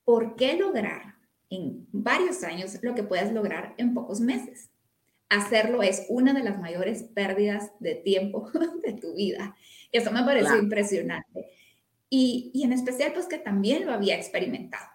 ¿por 0.04 0.36
qué 0.36 0.56
lograr 0.58 1.15
en 1.50 1.88
varios 1.91 2.43
años 2.43 2.78
lo 2.82 2.93
que 2.93 3.04
puedes 3.04 3.32
lograr 3.32 3.73
en 3.78 3.93
pocos 3.93 4.19
meses? 4.19 4.69
Hacerlo 5.30 5.84
es 5.84 6.06
una 6.10 6.34
de 6.34 6.44
las 6.44 6.60
mayores 6.60 7.04
pérdidas 7.04 7.72
de 7.80 7.96
tiempo 7.96 8.50
de 8.84 8.94
tu 8.94 9.16
vida. 9.16 9.56
Eso 9.92 10.12
me 10.12 10.24
pareció 10.24 10.58
impresionante. 10.58 11.48
Y, 12.10 12.52
y 12.54 12.63
en 12.63 12.74
especial, 12.74 13.13
pues 13.13 13.28
que 13.28 13.38
también 13.38 13.86
lo 13.86 13.92
había 13.92 14.16
experimentado. 14.16 14.88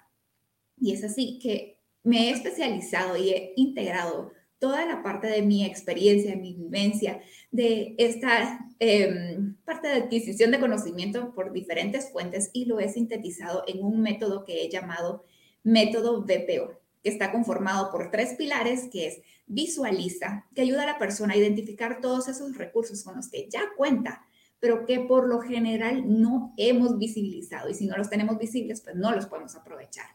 Y 0.79 0.92
es 0.92 1.05
así 1.05 1.38
que 1.38 1.79
me 2.03 2.29
he 2.29 2.31
especializado 2.31 3.16
y 3.16 3.31
he 3.31 3.53
integrado 3.57 4.33
toda 4.62 4.87
la 4.87 5.03
parte 5.03 5.27
de 5.27 5.42
mi 5.42 5.64
experiencia, 5.64 6.37
mi 6.37 6.55
vivencia, 6.55 7.21
de 7.51 7.97
esta 7.99 8.64
em, 8.79 9.57
parte 9.64 9.88
de 9.88 9.95
adquisición 9.95 10.53
de 10.53 10.61
conocimiento 10.61 11.35
por 11.35 11.53
diferentes 11.53 12.12
fuentes 12.12 12.51
y 12.53 12.66
lo 12.66 12.79
he 12.79 12.88
sintetizado 12.88 13.64
en 13.66 13.83
un 13.83 14.01
método 14.01 14.45
que 14.45 14.62
he 14.62 14.71
llamado 14.71 15.25
método 15.64 16.23
BPO, 16.23 16.81
que 17.03 17.11
está 17.11 17.33
conformado 17.33 17.91
por 17.91 18.11
tres 18.11 18.35
pilares, 18.35 18.88
que 18.91 19.09
es 19.09 19.23
visualiza, 19.47 20.47
que 20.55 20.62
ayuda 20.62 20.85
a 20.85 20.87
la 20.87 20.99
persona 20.99 21.35
a 21.35 21.37
identificar 21.37 22.01
todos 22.01 22.29
esos 22.29 22.57
recursos 22.57 23.03
con 23.03 23.17
los 23.17 23.29
que 23.29 23.49
ya 23.51 23.62
cuenta, 23.77 24.27
pero 24.61 24.87
que 24.87 25.01
por 25.01 25.29
lo 25.29 25.41
general 25.41 26.05
no 26.21 26.55
hemos 26.57 26.99
visibilizado 26.99 27.69
y 27.69 27.75
si 27.75 27.87
no 27.87 27.97
los 27.97 28.09
tenemos 28.09 28.38
visibles, 28.38 28.81
pues 28.81 28.95
no 28.95 29.12
los 29.12 29.27
podemos 29.27 29.57
aprovechar. 29.57 30.07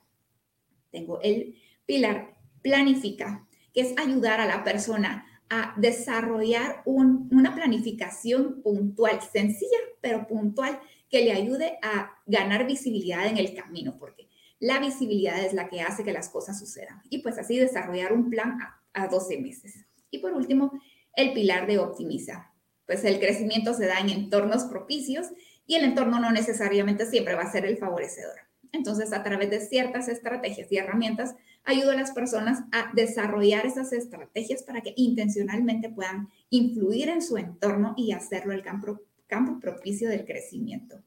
Tengo 0.90 1.20
el 1.22 1.56
Pilar, 1.86 2.36
planifica, 2.62 3.48
que 3.74 3.80
es 3.80 3.98
ayudar 3.98 4.42
a 4.42 4.46
la 4.46 4.64
persona 4.66 5.26
a 5.50 5.74
desarrollar 5.78 6.82
una 6.86 7.56
planificación 7.56 8.62
puntual, 8.62 9.22
sencilla, 9.22 9.78
pero 10.02 10.28
puntual, 10.28 10.78
que 11.10 11.24
le 11.24 11.32
ayude 11.32 11.80
a 11.82 12.12
ganar 12.26 12.68
visibilidad 12.68 13.26
en 13.26 13.38
el 13.38 13.54
camino, 13.54 13.98
porque 13.98 14.27
la 14.60 14.80
visibilidad 14.80 15.44
es 15.44 15.54
la 15.54 15.70
que 15.70 15.82
hace 15.82 16.04
que 16.04 16.14
las 16.14 16.30
cosas 16.30 16.60
sucedan. 16.60 17.02
Y 17.10 17.20
pues 17.20 17.38
así 17.38 17.58
desarrollar 17.58 18.14
un 18.14 18.30
plan 18.30 18.60
a, 18.62 18.82
a 18.94 19.08
12 19.08 19.40
meses. 19.40 19.86
Y 20.10 20.20
por 20.20 20.34
último, 20.34 20.72
el 21.16 21.34
pilar 21.34 21.68
de 21.68 21.80
optimiza. 21.80 22.54
Pues 22.86 23.04
el 23.04 23.20
crecimiento 23.20 23.74
se 23.74 23.86
da 23.86 24.00
en 24.00 24.10
entornos 24.10 24.64
propicios 24.66 25.28
y 25.66 25.76
el 25.76 25.84
entorno 25.84 26.20
no 26.20 26.32
necesariamente 26.32 27.06
siempre 27.06 27.36
va 27.36 27.44
a 27.44 27.52
ser 27.52 27.66
el 27.66 27.78
favorecedor. 27.78 28.40
Entonces, 28.72 29.14
a 29.14 29.24
través 29.24 29.50
de 29.50 29.60
ciertas 29.60 30.08
estrategias 30.08 30.72
y 30.72 30.78
herramientas, 30.78 31.36
ayudo 31.64 31.92
a 31.92 31.96
las 31.96 32.12
personas 32.12 32.64
a 32.72 32.92
desarrollar 32.94 33.66
esas 33.66 33.92
estrategias 33.94 34.64
para 34.64 34.82
que 34.82 34.94
intencionalmente 34.96 35.90
puedan 35.90 36.30
influir 36.50 37.10
en 37.10 37.22
su 37.22 37.38
entorno 37.38 37.94
y 37.98 38.12
hacerlo 38.12 38.54
el 38.54 38.64
campo, 38.64 39.02
campo 39.28 39.60
propicio 39.60 40.10
del 40.10 40.26
crecimiento. 40.26 41.02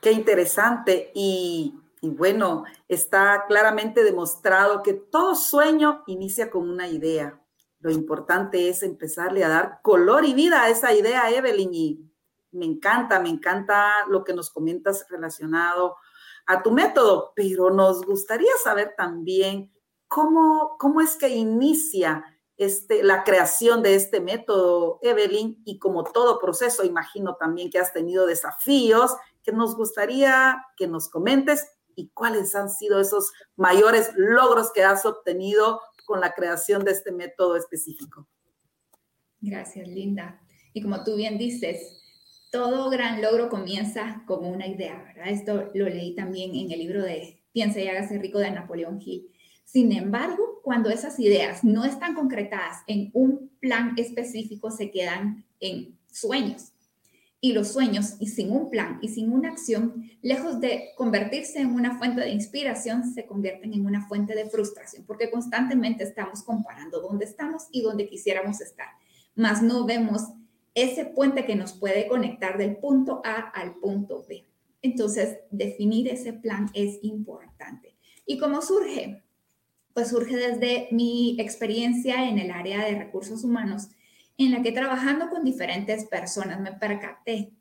Qué 0.00 0.12
interesante 0.12 1.10
y, 1.14 1.74
y 2.04 2.10
bueno, 2.10 2.64
está 2.88 3.44
claramente 3.46 4.02
demostrado 4.02 4.82
que 4.82 4.92
todo 4.92 5.36
sueño 5.36 6.02
inicia 6.08 6.50
con 6.50 6.68
una 6.68 6.88
idea. 6.88 7.40
Lo 7.78 7.92
importante 7.92 8.68
es 8.68 8.82
empezarle 8.82 9.44
a 9.44 9.48
dar 9.48 9.80
color 9.82 10.24
y 10.24 10.34
vida 10.34 10.64
a 10.64 10.68
esa 10.68 10.92
idea, 10.92 11.30
Evelyn, 11.30 11.72
y 11.72 12.12
me 12.50 12.66
encanta, 12.66 13.20
me 13.20 13.28
encanta 13.28 14.04
lo 14.08 14.24
que 14.24 14.34
nos 14.34 14.50
comentas 14.50 15.06
relacionado 15.10 15.96
a 16.46 16.60
tu 16.64 16.72
método, 16.72 17.32
pero 17.36 17.70
nos 17.70 18.02
gustaría 18.04 18.52
saber 18.64 18.94
también 18.96 19.70
cómo, 20.08 20.76
cómo 20.80 21.00
es 21.00 21.14
que 21.14 21.28
inicia 21.28 22.24
este, 22.56 23.04
la 23.04 23.22
creación 23.22 23.80
de 23.80 23.94
este 23.94 24.20
método, 24.20 24.98
Evelyn, 25.02 25.62
y 25.64 25.78
como 25.78 26.02
todo 26.02 26.40
proceso, 26.40 26.82
imagino 26.82 27.36
también 27.36 27.70
que 27.70 27.78
has 27.78 27.92
tenido 27.92 28.26
desafíos, 28.26 29.14
que 29.44 29.52
nos 29.52 29.76
gustaría 29.76 30.66
que 30.76 30.88
nos 30.88 31.08
comentes 31.08 31.64
y 31.96 32.08
cuáles 32.08 32.54
han 32.54 32.70
sido 32.70 33.00
esos 33.00 33.32
mayores 33.56 34.10
logros 34.16 34.72
que 34.72 34.84
has 34.84 35.04
obtenido 35.06 35.80
con 36.04 36.20
la 36.20 36.32
creación 36.32 36.84
de 36.84 36.92
este 36.92 37.12
método 37.12 37.56
específico. 37.56 38.26
Gracias, 39.40 39.88
Linda. 39.88 40.40
Y 40.72 40.82
como 40.82 41.04
tú 41.04 41.16
bien 41.16 41.38
dices, 41.38 42.00
todo 42.50 42.90
gran 42.90 43.22
logro 43.22 43.48
comienza 43.48 44.22
como 44.26 44.50
una 44.50 44.66
idea, 44.66 45.02
¿verdad? 45.02 45.28
Esto 45.28 45.70
lo 45.74 45.88
leí 45.88 46.14
también 46.14 46.54
en 46.54 46.70
el 46.70 46.78
libro 46.78 47.02
de 47.02 47.42
Piensa 47.52 47.80
y 47.80 47.88
hágase 47.88 48.18
rico 48.18 48.38
de 48.38 48.50
Napoleón 48.50 49.00
Hill. 49.00 49.28
Sin 49.64 49.90
embargo, 49.92 50.60
cuando 50.62 50.90
esas 50.90 51.18
ideas 51.18 51.64
no 51.64 51.84
están 51.84 52.14
concretadas 52.14 52.82
en 52.86 53.10
un 53.14 53.50
plan 53.60 53.94
específico, 53.96 54.70
se 54.70 54.90
quedan 54.90 55.46
en 55.60 55.98
sueños. 56.10 56.71
Y 57.44 57.54
los 57.54 57.72
sueños, 57.72 58.14
y 58.20 58.28
sin 58.28 58.52
un 58.52 58.70
plan 58.70 59.00
y 59.02 59.08
sin 59.08 59.32
una 59.32 59.48
acción, 59.48 60.08
lejos 60.22 60.60
de 60.60 60.90
convertirse 60.96 61.58
en 61.58 61.72
una 61.72 61.98
fuente 61.98 62.20
de 62.20 62.30
inspiración, 62.30 63.12
se 63.12 63.26
convierten 63.26 63.74
en 63.74 63.84
una 63.84 64.06
fuente 64.06 64.36
de 64.36 64.48
frustración, 64.48 65.04
porque 65.04 65.28
constantemente 65.28 66.04
estamos 66.04 66.44
comparando 66.44 67.00
dónde 67.00 67.24
estamos 67.24 67.64
y 67.72 67.82
dónde 67.82 68.08
quisiéramos 68.08 68.60
estar, 68.60 68.86
mas 69.34 69.60
no 69.60 69.84
vemos 69.84 70.22
ese 70.74 71.04
puente 71.04 71.44
que 71.44 71.56
nos 71.56 71.72
puede 71.72 72.06
conectar 72.06 72.56
del 72.58 72.76
punto 72.76 73.20
A 73.24 73.50
al 73.50 73.74
punto 73.74 74.24
B. 74.28 74.46
Entonces, 74.80 75.38
definir 75.50 76.08
ese 76.08 76.32
plan 76.32 76.70
es 76.74 77.00
importante. 77.02 77.96
¿Y 78.24 78.38
cómo 78.38 78.62
surge? 78.62 79.24
Pues 79.94 80.08
surge 80.08 80.36
desde 80.36 80.88
mi 80.92 81.36
experiencia 81.40 82.28
en 82.28 82.38
el 82.38 82.52
área 82.52 82.84
de 82.84 82.98
recursos 82.98 83.44
humanos, 83.44 83.88
en 84.38 84.52
la 84.52 84.62
que 84.62 84.72
trabajando 84.72 85.28
con 85.28 85.44
diferentes 85.44 86.04
personas 86.06 86.60
me 86.60 86.72
percaté 86.72 87.52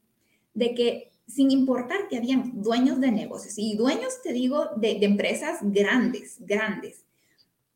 de 0.54 0.74
que 0.74 1.12
sin 1.28 1.50
importar 1.50 2.08
que 2.10 2.18
habían 2.18 2.62
dueños 2.62 3.00
de 3.00 3.12
negocios, 3.12 3.58
y 3.58 3.76
dueños, 3.78 4.22
te 4.22 4.34
digo, 4.34 4.70
de, 4.76 4.98
empresas 5.04 5.60
grandes, 5.62 6.38
grandes, 6.40 7.06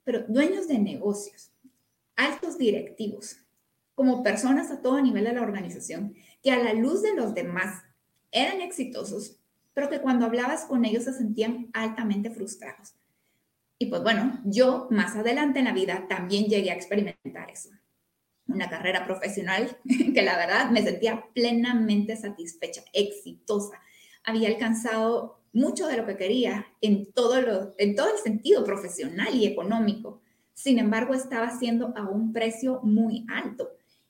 pero 0.04 0.26
dueños 0.28 0.68
de 0.68 0.78
negocios, 0.78 1.52
altos 2.18 2.58
directivos, 2.58 3.38
como 3.94 4.24
personas 4.24 4.72
a 4.72 4.82
todo 4.82 5.02
nivel 5.02 5.24
de 5.24 5.34
la 5.34 5.42
organización, 5.42 6.16
que 6.44 6.52
a 6.52 6.62
la 6.62 6.74
luz 6.74 7.02
de 7.02 7.14
los 7.14 7.34
demás 7.34 7.84
eran 8.32 8.60
exitosos, 8.60 9.38
pero 9.74 9.90
que 9.90 10.02
cuando 10.02 10.26
hablabas 10.26 10.66
con 10.66 10.84
ellos 10.84 11.06
se 11.06 11.14
sentían 11.14 11.70
altamente 11.74 12.30
frustrados. 12.30 12.94
Y 13.80 13.88
pues 13.88 14.04
bueno, 14.04 14.42
yo 14.44 14.88
más 14.92 15.16
adelante 15.16 15.60
en 15.60 15.66
la 15.66 15.74
vida 15.74 16.06
también 16.10 16.46
llegué 16.46 16.72
a 16.72 16.76
experimentar 16.76 17.50
eso. 17.50 17.70
Una 18.48 18.70
carrera 18.70 19.06
profesional 19.06 19.78
que 20.14 20.22
la 20.22 20.38
verdad 20.38 20.70
me 20.70 20.84
sentía 20.84 21.26
plenamente 21.34 22.16
satisfecha, 22.16 22.84
exitosa. 22.94 23.82
Había 24.24 24.50
alcanzado 24.50 25.40
mucho 25.54 25.88
de 25.88 25.98
lo 25.98 26.06
que 26.06 26.18
quería 26.18 26.68
en 26.82 27.12
todo, 27.12 27.42
lo, 27.42 27.76
en 27.78 27.96
todo 27.96 28.14
el 28.14 28.20
sentido 28.22 28.64
profesional 28.64 29.34
y 29.34 29.46
económico. 29.46 30.22
Sin 30.54 30.80
embargo, 30.80 31.14
estaba 31.14 31.48
haciendo 31.48 31.94
a 31.96 32.04
un 32.10 32.34
precio 32.34 32.82
muy 32.84 33.26
alto 33.30 33.70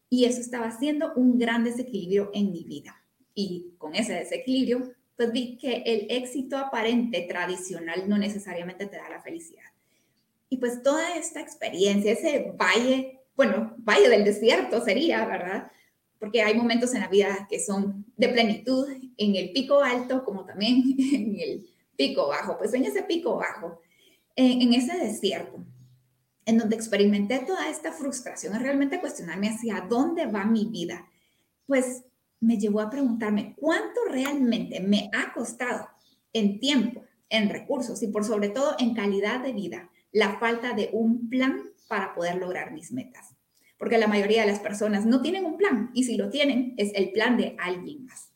y 0.10 0.26
eso 0.26 0.41
estaba 0.41 0.67
haciendo 0.67 1.13
un 1.15 1.38
gran 1.38 1.63
desequilibrio 1.63 2.32
en 2.34 2.52
mi 2.52 2.63
vida. 2.63 3.02
Y 3.34 3.74
con 3.78 3.95
ese 3.95 4.13
desequilibrio 4.13 4.95
pues 5.15 5.32
vi 5.32 5.58
que 5.58 5.84
el 5.86 6.08
éxito 6.10 6.58
aparente 6.58 7.21
tradicional 7.21 8.08
no 8.10 8.17
necesariamente 8.17 8.86
te 8.86 8.98
da 8.98 9.10
la 9.10 9.21
felicidad. 9.21 9.63
Y 10.50 10.58
pues 10.58 10.84
toda 10.84 11.15
esta 11.15 11.41
experiencia, 11.41 12.12
ese 12.12 12.54
valle, 12.58 13.14
bueno, 13.36 13.76
valle 13.80 14.10
del 14.10 14.24
desierto 14.24 14.84
sería, 14.84 15.26
¿verdad? 15.26 15.71
Porque 16.19 16.41
hay 16.41 16.56
momentos 16.56 16.93
en 16.93 17.02
la 17.02 17.08
vida 17.08 17.48
que 17.50 17.60
son 17.60 18.06
de 18.15 18.30
plenitud, 18.30 18.88
en 19.17 19.36
el 19.36 19.52
pico 19.52 19.82
alto 19.82 20.24
como 20.24 20.45
también 20.45 20.84
en 21.13 21.39
el 21.39 21.67
pico 21.95 22.28
bajo. 22.28 22.58
Pues 22.58 22.74
en 22.74 22.86
ese 22.86 23.04
pico 23.04 23.36
bajo, 23.38 23.82
en, 24.36 24.74
ese 24.74 24.98
desierto, 24.98 25.63
en 26.45 26.58
donde 26.58 26.76
experimenté 26.76 27.39
toda 27.39 27.69
esta 27.69 27.91
frustración, 27.91 28.56
es 28.56 28.62
realmente 28.62 29.00
cuestionarme 29.00 29.50
hacia 29.50 29.86
dónde 29.89 30.26
va 30.26 30.45
mi 30.45 30.65
vida. 30.65 31.06
Pues 31.65 32.04
me 32.39 32.58
llevó 32.58 32.82
a 32.82 32.89
preguntarme 32.89 33.56
cuánto 33.58 34.02
realmente 34.10 34.80
me 34.80 35.10
ha 35.13 35.34
costado 35.34 35.88
en 36.34 36.60
tiempo, 36.60 37.04
en 37.30 37.50
recursos 37.50 38.02
y 38.04 38.08
por 38.08 38.24
sobre 38.24 38.50
todo 38.50 38.76
en 38.80 38.93
calidad 38.93 39.41
de 39.41 39.54
vida 39.54 39.89
la 40.12 40.38
falta 40.39 40.74
de 40.74 40.89
un 40.93 41.28
plan 41.30 41.62
para 41.88 42.13
poder 42.13 42.36
lograr 42.36 42.71
mis 42.71 42.91
metas. 42.91 43.36
Porque 43.78 43.98
la 43.98 44.08
mayoría 44.08 44.41
de 44.41 44.52
las 44.52 44.60
personas 44.60 45.06
no 45.06 45.21
tienen 45.21 45.45
un 45.45 45.58
plan 45.58 45.91
y 45.93 46.04
si 46.04 46.17
lo 46.17 46.30
tienen 46.30 46.74
es 46.78 46.91
el 46.95 47.12
plan 47.12 47.38
de 47.38 47.56
alguien 47.60 48.06
más. 48.06 48.32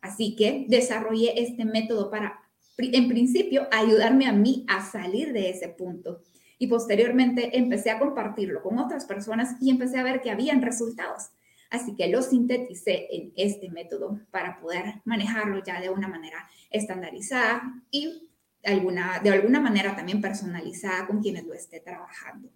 Así 0.00 0.36
que 0.36 0.66
desarrollé 0.68 1.42
este 1.42 1.64
método 1.64 2.10
para, 2.10 2.40
en 2.78 3.08
principio, 3.08 3.66
ayudarme 3.72 4.26
a 4.26 4.32
mí 4.32 4.64
a 4.68 4.84
salir 4.84 5.32
de 5.32 5.50
ese 5.50 5.68
punto. 5.68 6.22
Y 6.58 6.68
posteriormente 6.68 7.56
empecé 7.56 7.90
a 7.90 7.98
compartirlo 7.98 8.62
con 8.62 8.78
otras 8.78 9.04
personas 9.04 9.56
y 9.60 9.70
empecé 9.70 9.98
a 9.98 10.04
ver 10.04 10.20
que 10.20 10.30
habían 10.30 10.62
resultados. 10.62 11.30
Así 11.70 11.94
que 11.94 12.08
lo 12.08 12.22
sinteticé 12.22 13.08
en 13.10 13.32
este 13.36 13.68
método 13.68 14.20
para 14.30 14.60
poder 14.60 15.02
manejarlo 15.04 15.62
ya 15.62 15.80
de 15.80 15.90
una 15.90 16.08
manera 16.08 16.48
estandarizada 16.70 17.62
y 17.90 18.28
alguna, 18.64 19.20
de 19.22 19.30
alguna 19.30 19.60
manera 19.60 19.94
también 19.94 20.20
personalizada 20.20 21.06
con 21.06 21.20
quienes 21.20 21.44
lo 21.44 21.54
esté 21.54 21.80
trabajando. 21.80 22.48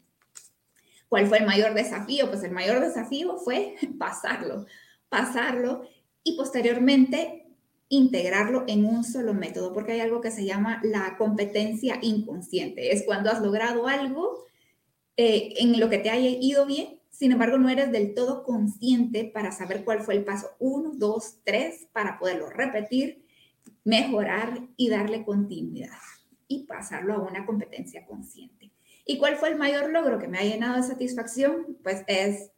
¿Cuál 1.13 1.27
fue 1.27 1.41
el 1.41 1.45
mayor 1.45 1.75
desafío? 1.75 2.31
Pues 2.31 2.43
el 2.43 2.53
mayor 2.53 2.81
desafío 2.81 3.37
fue 3.37 3.77
pasarlo, 3.99 4.65
pasarlo 5.11 5.83
y 6.25 6.39
posteriormente 6.39 7.51
integrarlo 7.91 8.65
en 8.67 8.87
un 8.87 9.05
solo 9.05 9.35
método, 9.35 9.75
porque 9.75 9.93
hay 9.93 10.01
algo 10.01 10.23
que 10.23 10.31
se 10.31 10.47
llama 10.47 10.81
la 10.83 11.19
competencia 11.19 11.99
inconsciente. 12.01 12.93
Es 12.93 13.03
cuando 13.05 13.31
has 13.31 13.43
logrado 13.43 13.89
algo 13.89 14.47
eh, 15.19 15.53
en 15.59 15.79
lo 15.79 15.91
que 15.91 15.99
te 15.99 16.09
haya 16.09 16.31
ido 16.31 16.65
bien, 16.65 16.99
sin 17.11 17.33
embargo, 17.33 17.59
no 17.59 17.69
eres 17.69 17.93
del 17.93 18.15
todo 18.15 18.43
consciente 18.43 19.25
para 19.25 19.53
saber 19.53 19.85
cuál 19.85 20.01
fue 20.01 20.15
el 20.15 20.25
paso 20.25 20.53
uno, 20.61 20.93
dos, 20.95 21.41
tres, 21.45 21.89
para 21.93 22.19
poderlo 22.19 22.49
repetir, 22.49 23.23
mejorar 23.85 24.67
y 24.79 24.89
darle 24.89 25.27
continuidad 25.27 25.91
y 26.49 26.65
pasarlo 26.65 27.13
a 27.13 27.21
una 27.21 27.45
competencia 27.45 28.07
consciente. 28.07 28.73
¿Y 29.05 29.19
cuál 29.19 29.37
fue 29.37 29.51
el 29.51 29.59
mayor 29.59 29.91
logro 29.91 30.19
que 30.19 30.29
me 30.29 30.39
ha 30.39 30.45
llenado 30.45 30.77
de 30.77 30.87
satisfacción? 30.87 31.79
Pues 31.83 32.05
es 32.07 32.51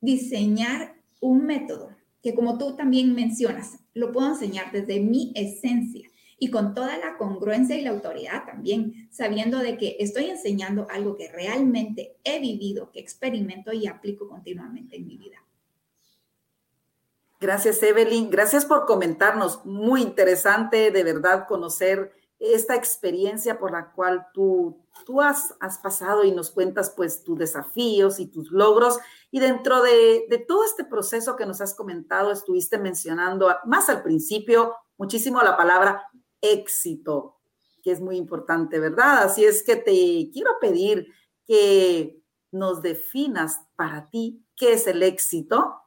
diseñar 0.00 0.94
un 1.20 1.46
método 1.46 1.90
que 2.22 2.34
como 2.34 2.58
tú 2.58 2.76
también 2.76 3.14
mencionas, 3.14 3.78
lo 3.94 4.12
puedo 4.12 4.28
enseñar 4.28 4.72
desde 4.72 5.00
mi 5.00 5.32
esencia 5.34 6.08
y 6.38 6.50
con 6.50 6.74
toda 6.74 6.98
la 6.98 7.16
congruencia 7.16 7.76
y 7.76 7.82
la 7.82 7.90
autoridad 7.90 8.44
también, 8.44 9.08
sabiendo 9.10 9.58
de 9.58 9.78
que 9.78 9.96
estoy 10.00 10.26
enseñando 10.26 10.86
algo 10.90 11.16
que 11.16 11.30
realmente 11.30 12.16
he 12.24 12.40
vivido, 12.40 12.90
que 12.90 13.00
experimento 13.00 13.72
y 13.72 13.86
aplico 13.86 14.28
continuamente 14.28 14.96
en 14.96 15.06
mi 15.06 15.16
vida. 15.16 15.36
Gracias, 17.40 17.82
Evelyn. 17.82 18.30
Gracias 18.30 18.64
por 18.64 18.86
comentarnos. 18.86 19.64
Muy 19.64 20.02
interesante, 20.02 20.90
de 20.90 21.04
verdad, 21.04 21.46
conocer 21.46 22.12
esta 22.38 22.74
experiencia 22.74 23.58
por 23.58 23.72
la 23.72 23.92
cual 23.92 24.26
tú, 24.34 24.84
tú 25.04 25.20
has, 25.20 25.54
has 25.60 25.78
pasado 25.78 26.24
y 26.24 26.32
nos 26.32 26.50
cuentas 26.50 26.90
pues 26.90 27.24
tus 27.24 27.38
desafíos 27.38 28.20
y 28.20 28.26
tus 28.26 28.50
logros. 28.50 28.98
Y 29.30 29.40
dentro 29.40 29.82
de, 29.82 30.26
de 30.28 30.38
todo 30.38 30.64
este 30.64 30.84
proceso 30.84 31.36
que 31.36 31.46
nos 31.46 31.60
has 31.60 31.74
comentado, 31.74 32.30
estuviste 32.30 32.78
mencionando 32.78 33.54
más 33.64 33.88
al 33.88 34.02
principio 34.02 34.74
muchísimo 34.98 35.40
la 35.42 35.56
palabra 35.56 36.08
éxito, 36.40 37.40
que 37.82 37.92
es 37.92 38.00
muy 38.00 38.16
importante, 38.16 38.78
¿verdad? 38.78 39.24
Así 39.24 39.44
es 39.44 39.62
que 39.62 39.76
te 39.76 40.30
quiero 40.32 40.58
pedir 40.60 41.08
que 41.46 42.20
nos 42.50 42.82
definas 42.82 43.60
para 43.76 44.08
ti 44.10 44.44
qué 44.56 44.72
es 44.74 44.86
el 44.86 45.02
éxito. 45.02 45.82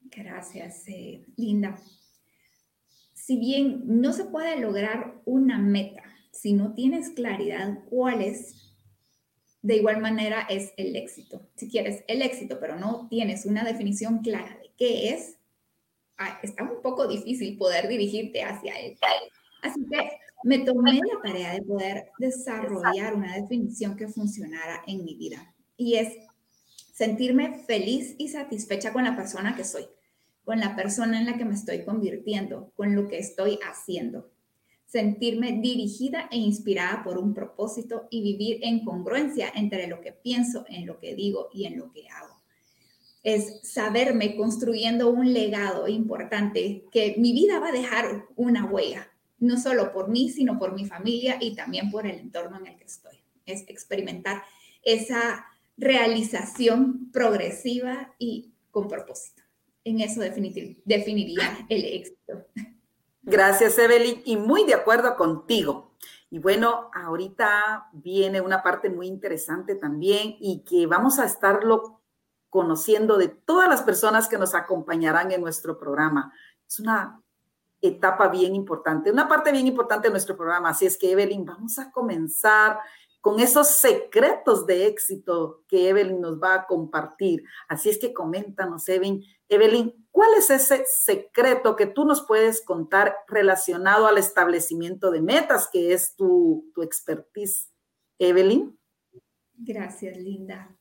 Gracias, 0.00 0.88
eh, 0.88 1.24
Linda. 1.36 1.78
Si 3.26 3.38
bien 3.38 3.82
no 3.86 4.12
se 4.12 4.24
puede 4.24 4.60
lograr 4.60 5.20
una 5.24 5.58
meta 5.58 6.02
si 6.30 6.52
no 6.52 6.74
tienes 6.74 7.10
claridad 7.10 7.78
cuál 7.88 8.20
es, 8.20 8.76
de 9.62 9.76
igual 9.76 10.00
manera 10.00 10.42
es 10.48 10.72
el 10.76 10.94
éxito. 10.94 11.48
Si 11.56 11.68
quieres 11.68 12.04
el 12.08 12.20
éxito, 12.22 12.58
pero 12.60 12.78
no 12.78 13.08
tienes 13.08 13.46
una 13.46 13.64
definición 13.64 14.18
clara 14.18 14.58
de 14.62 14.70
qué 14.76 15.08
es, 15.14 15.36
Ah, 16.18 16.38
está 16.42 16.62
un 16.62 16.80
poco 16.82 17.06
difícil 17.06 17.58
poder 17.58 17.88
dirigirte 17.88 18.42
hacia 18.42 18.78
él. 18.80 18.98
Así 19.62 19.80
que 19.90 20.10
me 20.44 20.60
tomé 20.60 20.94
la 20.94 21.20
tarea 21.22 21.54
de 21.54 21.62
poder 21.62 22.10
desarrollar 22.18 23.14
una 23.14 23.36
definición 23.36 23.96
que 23.96 24.08
funcionara 24.08 24.82
en 24.86 25.04
mi 25.04 25.14
vida. 25.14 25.54
Y 25.76 25.96
es 25.96 26.16
sentirme 26.94 27.58
feliz 27.66 28.14
y 28.16 28.28
satisfecha 28.28 28.92
con 28.94 29.04
la 29.04 29.14
persona 29.14 29.54
que 29.54 29.64
soy, 29.64 29.86
con 30.46 30.60
la 30.60 30.76
persona 30.76 31.18
en 31.18 31.26
la 31.26 31.36
que 31.36 31.44
me 31.44 31.54
estoy 31.54 31.84
convirtiendo, 31.84 32.72
con 32.76 32.94
lo 32.94 33.08
que 33.08 33.18
estoy 33.18 33.58
haciendo. 33.68 34.30
Sentirme 34.86 35.60
dirigida 35.60 36.28
e 36.30 36.38
inspirada 36.38 37.02
por 37.02 37.18
un 37.18 37.34
propósito 37.34 38.06
y 38.10 38.22
vivir 38.22 38.60
en 38.62 38.84
congruencia 38.84 39.52
entre 39.54 39.88
lo 39.88 40.00
que 40.00 40.12
pienso, 40.12 40.64
en 40.68 40.86
lo 40.86 41.00
que 41.00 41.16
digo 41.16 41.50
y 41.52 41.66
en 41.66 41.76
lo 41.76 41.92
que 41.92 42.08
hago 42.08 42.36
es 43.26 43.58
saberme 43.64 44.36
construyendo 44.36 45.10
un 45.10 45.32
legado 45.32 45.88
importante 45.88 46.84
que 46.92 47.16
mi 47.18 47.32
vida 47.32 47.58
va 47.58 47.70
a 47.70 47.72
dejar 47.72 48.24
una 48.36 48.66
huella, 48.66 49.10
no 49.40 49.58
solo 49.58 49.92
por 49.92 50.08
mí, 50.08 50.30
sino 50.30 50.60
por 50.60 50.74
mi 50.74 50.86
familia 50.86 51.36
y 51.40 51.56
también 51.56 51.90
por 51.90 52.06
el 52.06 52.20
entorno 52.20 52.56
en 52.56 52.68
el 52.68 52.76
que 52.76 52.84
estoy. 52.84 53.16
Es 53.44 53.64
experimentar 53.66 54.44
esa 54.84 55.44
realización 55.76 57.10
progresiva 57.10 58.14
y 58.16 58.52
con 58.70 58.86
propósito. 58.86 59.42
En 59.86 60.00
eso 60.00 60.20
definiría 60.20 61.64
el 61.68 61.84
éxito. 61.84 62.44
Gracias, 63.22 63.78
Evelyn, 63.78 64.20
y 64.24 64.36
muy 64.36 64.64
de 64.64 64.74
acuerdo 64.74 65.14
contigo. 65.14 65.96
Y 66.28 66.40
bueno, 66.40 66.90
ahorita 66.92 67.90
viene 67.92 68.40
una 68.40 68.64
parte 68.64 68.90
muy 68.90 69.06
interesante 69.06 69.76
también 69.76 70.34
y 70.40 70.64
que 70.64 70.88
vamos 70.88 71.20
a 71.20 71.24
estarlo 71.24 72.02
conociendo 72.50 73.16
de 73.16 73.28
todas 73.28 73.68
las 73.68 73.82
personas 73.82 74.28
que 74.28 74.38
nos 74.38 74.56
acompañarán 74.56 75.30
en 75.30 75.40
nuestro 75.40 75.78
programa. 75.78 76.32
Es 76.66 76.80
una 76.80 77.22
etapa 77.80 78.26
bien 78.26 78.56
importante, 78.56 79.12
una 79.12 79.28
parte 79.28 79.52
bien 79.52 79.68
importante 79.68 80.08
de 80.08 80.12
nuestro 80.12 80.36
programa. 80.36 80.70
Así 80.70 80.86
es 80.86 80.98
que, 80.98 81.12
Evelyn, 81.12 81.44
vamos 81.44 81.78
a 81.78 81.92
comenzar 81.92 82.80
con 83.20 83.38
esos 83.38 83.68
secretos 83.68 84.66
de 84.66 84.86
éxito 84.86 85.64
que 85.68 85.88
Evelyn 85.88 86.20
nos 86.20 86.40
va 86.40 86.54
a 86.54 86.66
compartir. 86.66 87.44
Así 87.68 87.88
es 87.88 87.98
que 87.98 88.12
coméntanos, 88.12 88.88
Evelyn. 88.88 89.24
Evelyn, 89.48 90.06
¿cuál 90.10 90.30
es 90.36 90.50
ese 90.50 90.84
secreto 90.86 91.76
que 91.76 91.86
tú 91.86 92.04
nos 92.04 92.26
puedes 92.26 92.64
contar 92.64 93.16
relacionado 93.28 94.06
al 94.06 94.18
establecimiento 94.18 95.10
de 95.10 95.20
metas, 95.20 95.68
que 95.72 95.92
es 95.92 96.16
tu, 96.16 96.70
tu 96.74 96.82
expertise, 96.82 97.70
Evelyn? 98.18 98.78
Gracias, 99.54 100.16
Linda 100.16 100.76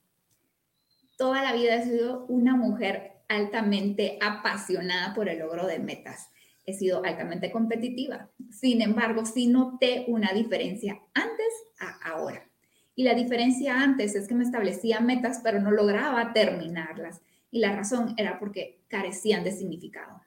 toda 1.17 1.41
la 1.41 1.53
vida 1.53 1.75
he 1.75 1.83
sido 1.83 2.25
una 2.27 2.55
mujer 2.55 3.13
altamente 3.27 4.17
apasionada 4.21 5.13
por 5.13 5.29
el 5.29 5.39
logro 5.39 5.65
de 5.65 5.79
metas. 5.79 6.29
He 6.65 6.73
sido 6.73 7.03
altamente 7.03 7.51
competitiva. 7.51 8.29
Sin 8.51 8.81
embargo, 8.81 9.25
sí 9.25 9.47
noté 9.47 10.05
una 10.07 10.31
diferencia 10.33 10.99
antes 11.13 11.47
a 11.79 12.11
ahora. 12.11 12.49
Y 12.95 13.03
la 13.03 13.13
diferencia 13.13 13.81
antes 13.81 14.15
es 14.15 14.27
que 14.27 14.35
me 14.35 14.43
establecía 14.43 14.99
metas, 14.99 15.41
pero 15.43 15.59
no 15.59 15.71
lograba 15.71 16.33
terminarlas. 16.33 17.21
Y 17.55 17.59
la 17.59 17.73
razón 17.73 18.15
era 18.17 18.37
porque 18.37 18.81
carecían 18.89 19.45
de 19.45 19.53
significado. 19.53 20.21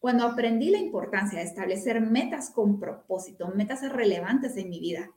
Cuando 0.00 0.24
aprendí 0.26 0.68
la 0.68 0.78
importancia 0.78 1.38
de 1.38 1.44
establecer 1.44 2.00
metas 2.00 2.50
con 2.50 2.80
propósito, 2.80 3.52
metas 3.54 3.88
relevantes 3.88 4.56
en 4.56 4.68
mi 4.68 4.80
vida, 4.80 5.08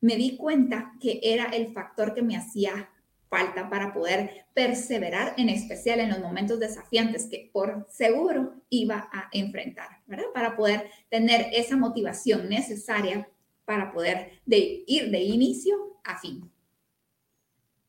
me 0.00 0.14
di 0.14 0.36
cuenta 0.36 0.92
que 1.00 1.18
era 1.20 1.46
el 1.46 1.72
factor 1.72 2.14
que 2.14 2.22
me 2.22 2.36
hacía 2.36 2.90
falta 3.28 3.68
para 3.68 3.92
poder 3.92 4.46
perseverar, 4.54 5.34
en 5.36 5.48
especial 5.48 5.98
en 5.98 6.10
los 6.10 6.20
momentos 6.20 6.60
desafiantes 6.60 7.26
que 7.26 7.50
por 7.52 7.88
seguro 7.90 8.54
iba 8.68 9.08
a 9.12 9.30
enfrentar, 9.32 9.88
¿verdad? 10.06 10.26
Para 10.32 10.54
poder 10.54 10.92
tener 11.08 11.48
esa 11.52 11.76
motivación 11.76 12.48
necesaria 12.48 13.28
para 13.64 13.90
poder 13.90 14.40
ir 14.46 15.10
de 15.10 15.22
inicio 15.24 15.74
a 16.04 16.20
fin. 16.20 16.48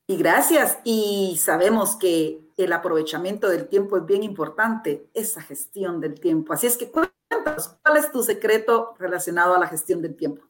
Y 0.08 0.18
gracias. 0.18 0.80
Y 0.84 1.38
sabemos 1.40 1.96
que 1.96 2.41
el 2.64 2.74
aprovechamiento 2.74 3.50
del 3.50 3.68
tiempo 3.68 3.98
es 3.98 4.06
bien 4.06 4.24
importante, 4.24 5.10
esa 5.14 5.42
gestión 5.42 6.00
del 6.02 6.20
tiempo. 6.20 6.54
Así 6.54 6.68
es 6.68 6.78
que 6.78 6.90
cuéntanos, 6.90 7.78
¿cuál 7.84 7.98
es 7.98 8.12
tu 8.12 8.24
secreto 8.24 8.96
relacionado 9.00 9.56
a 9.56 9.60
la 9.60 9.68
gestión 9.68 10.02
del 10.02 10.16
tiempo? 10.16 10.44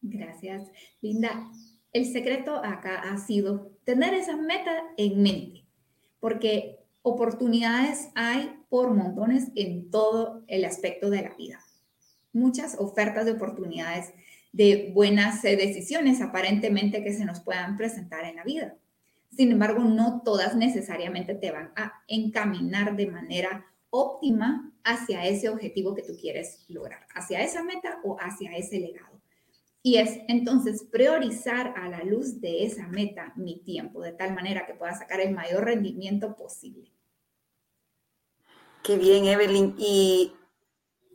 Gracias, 0.00 0.70
Linda. 1.00 1.50
El 1.92 2.12
secreto 2.12 2.56
acá 2.56 3.00
ha 3.00 3.18
sido 3.18 3.72
tener 3.84 4.14
esa 4.14 4.36
meta 4.36 4.70
en 4.96 5.22
mente, 5.22 5.64
porque 6.20 6.78
oportunidades 7.02 8.10
hay 8.14 8.62
por 8.68 8.94
montones 8.94 9.50
en 9.54 9.90
todo 9.90 10.44
el 10.46 10.64
aspecto 10.64 11.10
de 11.10 11.22
la 11.22 11.34
vida. 11.34 11.60
Muchas 12.32 12.76
ofertas 12.78 13.24
de 13.24 13.32
oportunidades 13.32 14.12
de 14.52 14.92
buenas 14.94 15.44
eh, 15.44 15.56
decisiones 15.56 16.20
aparentemente 16.20 17.02
que 17.02 17.12
se 17.12 17.24
nos 17.24 17.40
puedan 17.40 17.76
presentar 17.76 18.24
en 18.24 18.36
la 18.36 18.44
vida. 18.44 18.76
Sin 19.38 19.52
embargo, 19.52 19.84
no 19.84 20.22
todas 20.24 20.56
necesariamente 20.56 21.32
te 21.32 21.52
van 21.52 21.70
a 21.76 22.02
encaminar 22.08 22.96
de 22.96 23.06
manera 23.06 23.72
óptima 23.88 24.72
hacia 24.82 25.24
ese 25.26 25.48
objetivo 25.48 25.94
que 25.94 26.02
tú 26.02 26.16
quieres 26.20 26.64
lograr, 26.66 27.06
hacia 27.14 27.40
esa 27.42 27.62
meta 27.62 28.00
o 28.02 28.16
hacia 28.18 28.56
ese 28.56 28.80
legado. 28.80 29.22
Y 29.80 29.98
es 29.98 30.18
entonces 30.26 30.82
priorizar 30.90 31.72
a 31.76 31.88
la 31.88 32.02
luz 32.02 32.40
de 32.40 32.64
esa 32.64 32.88
meta 32.88 33.32
mi 33.36 33.60
tiempo, 33.60 34.02
de 34.02 34.10
tal 34.10 34.34
manera 34.34 34.66
que 34.66 34.74
pueda 34.74 34.92
sacar 34.98 35.20
el 35.20 35.32
mayor 35.32 35.66
rendimiento 35.66 36.34
posible. 36.34 36.90
Qué 38.82 38.98
bien, 38.98 39.26
Evelyn. 39.26 39.76
Y 39.78 40.32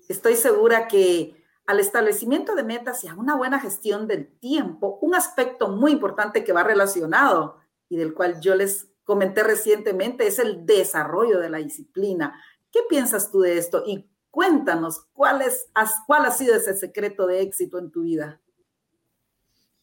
estoy 0.08 0.38
segura 0.38 0.88
que 0.88 1.44
al 1.66 1.82
establecimiento 1.82 2.56
de 2.56 2.64
metas 2.64 3.04
y 3.04 3.10
a 3.10 3.16
una 3.16 3.36
buena 3.36 3.60
gestión 3.60 4.08
del 4.08 4.28
tiempo, 4.40 4.98
un 5.02 5.14
aspecto 5.14 5.68
muy 5.68 5.92
importante 5.92 6.46
que 6.46 6.54
va 6.54 6.64
relacionado 6.64 7.62
y 7.94 7.96
del 7.96 8.16
cual 8.16 8.42
yo 8.42 8.56
les 8.56 8.90
comenté 9.04 9.44
recientemente 9.44 10.26
es 10.26 10.40
el 10.40 10.66
desarrollo 10.66 11.40
de 11.40 11.52
la 11.52 11.60
disciplina. 11.60 12.42
¿Qué 12.72 12.80
piensas 12.90 13.32
tú 13.32 13.42
de 13.42 13.60
esto? 13.60 13.84
Y 13.86 14.10
cuéntanos, 14.32 15.06
¿cuál, 15.14 15.44
es, 15.44 15.70
cuál 16.08 16.26
ha 16.26 16.32
sido 16.32 16.56
ese 16.56 16.74
secreto 16.74 17.28
de 17.28 17.42
éxito 17.42 17.78
en 17.78 17.92
tu 17.92 18.02
vida? 18.02 18.42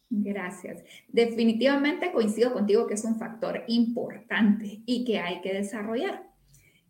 Gracias. 0.08 0.82
Definitivamente 1.06 2.10
coincido 2.10 2.52
contigo 2.52 2.88
que 2.88 2.94
es 2.94 3.04
un 3.04 3.16
factor 3.16 3.62
importante 3.68 4.82
y 4.84 5.04
que 5.04 5.20
hay 5.20 5.40
que 5.40 5.54
desarrollar 5.54 6.28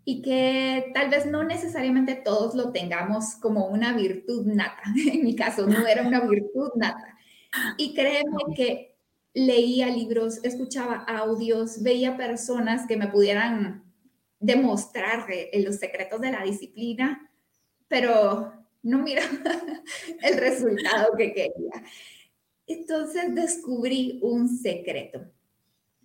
y 0.06 0.22
que 0.22 0.90
tal 0.94 1.11
vez 1.11 1.26
no 1.26 1.44
necesariamente 1.44 2.14
todos 2.14 2.54
lo 2.54 2.72
tengamos 2.72 3.35
como 3.35 3.66
una 3.66 3.92
virtud 3.92 4.46
nata. 4.46 4.85
En 5.12 5.22
mi 5.22 5.37
caso 5.37 5.66
no 5.66 5.87
era 5.87 6.00
una 6.00 6.20
virtud 6.20 6.70
nata. 6.76 7.18
Y 7.76 7.92
créeme 7.92 8.38
que 8.56 8.89
leía 9.35 9.88
libros, 9.88 10.40
escuchaba 10.43 11.05
audios, 11.05 11.83
veía 11.83 12.16
personas 12.16 12.87
que 12.87 12.97
me 12.97 13.09
pudieran 13.09 13.85
demostrar 14.38 15.27
los 15.55 15.77
secretos 15.77 16.21
de 16.21 16.33
la 16.33 16.43
disciplina, 16.43 17.31
pero 17.88 18.53
no 18.83 18.99
mira 18.99 19.23
el 20.23 20.38
resultado 20.38 21.14
que 21.16 21.33
quería. 21.33 21.85
Entonces 22.66 23.35
descubrí 23.35 24.21
un 24.23 24.49
secreto 24.49 25.27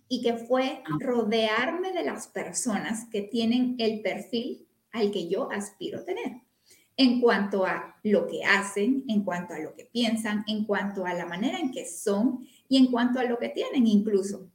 y 0.08 0.22
que 0.22 0.34
fue 0.34 0.82
rodearme 1.00 1.92
de 1.92 2.04
las 2.04 2.28
personas 2.28 3.06
que 3.10 3.22
tienen 3.22 3.76
el 3.78 4.02
perfil 4.02 4.68
al 4.92 5.10
que 5.10 5.28
yo 5.28 5.50
aspiro 5.50 6.04
tener 6.04 6.42
en 6.96 7.20
cuanto 7.20 7.66
a 7.66 7.98
lo 8.02 8.26
que 8.26 8.42
hacen, 8.44 9.04
en 9.08 9.22
cuanto 9.22 9.52
a 9.52 9.58
lo 9.58 9.74
que 9.74 9.84
piensan, 9.84 10.44
en 10.46 10.64
cuanto 10.64 11.04
a 11.04 11.12
la 11.12 11.26
manera 11.26 11.58
en 11.58 11.70
que 11.70 11.86
son 11.86 12.46
y 12.68 12.78
en 12.78 12.86
cuanto 12.86 13.18
a 13.20 13.24
lo 13.24 13.38
que 13.38 13.48
tienen 13.48 13.86
incluso. 13.86 14.50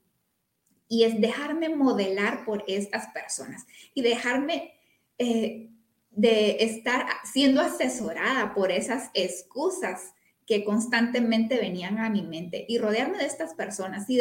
Y 0.88 1.04
es 1.04 1.20
dejarme 1.20 1.74
modelar 1.74 2.44
por 2.44 2.64
estas 2.66 3.06
personas 3.08 3.66
y 3.94 4.02
dejarme 4.02 4.74
eh, 5.18 5.70
de 6.10 6.56
estar 6.60 7.06
siendo 7.24 7.60
asesorada 7.60 8.54
por 8.54 8.70
esas 8.70 9.10
excusas 9.14 10.12
que 10.46 10.64
constantemente 10.64 11.56
venían 11.58 11.98
a 11.98 12.10
mi 12.10 12.22
mente 12.22 12.66
y 12.68 12.78
rodearme 12.78 13.18
de 13.18 13.26
estas 13.26 13.54
personas 13.54 14.08
y 14.10 14.18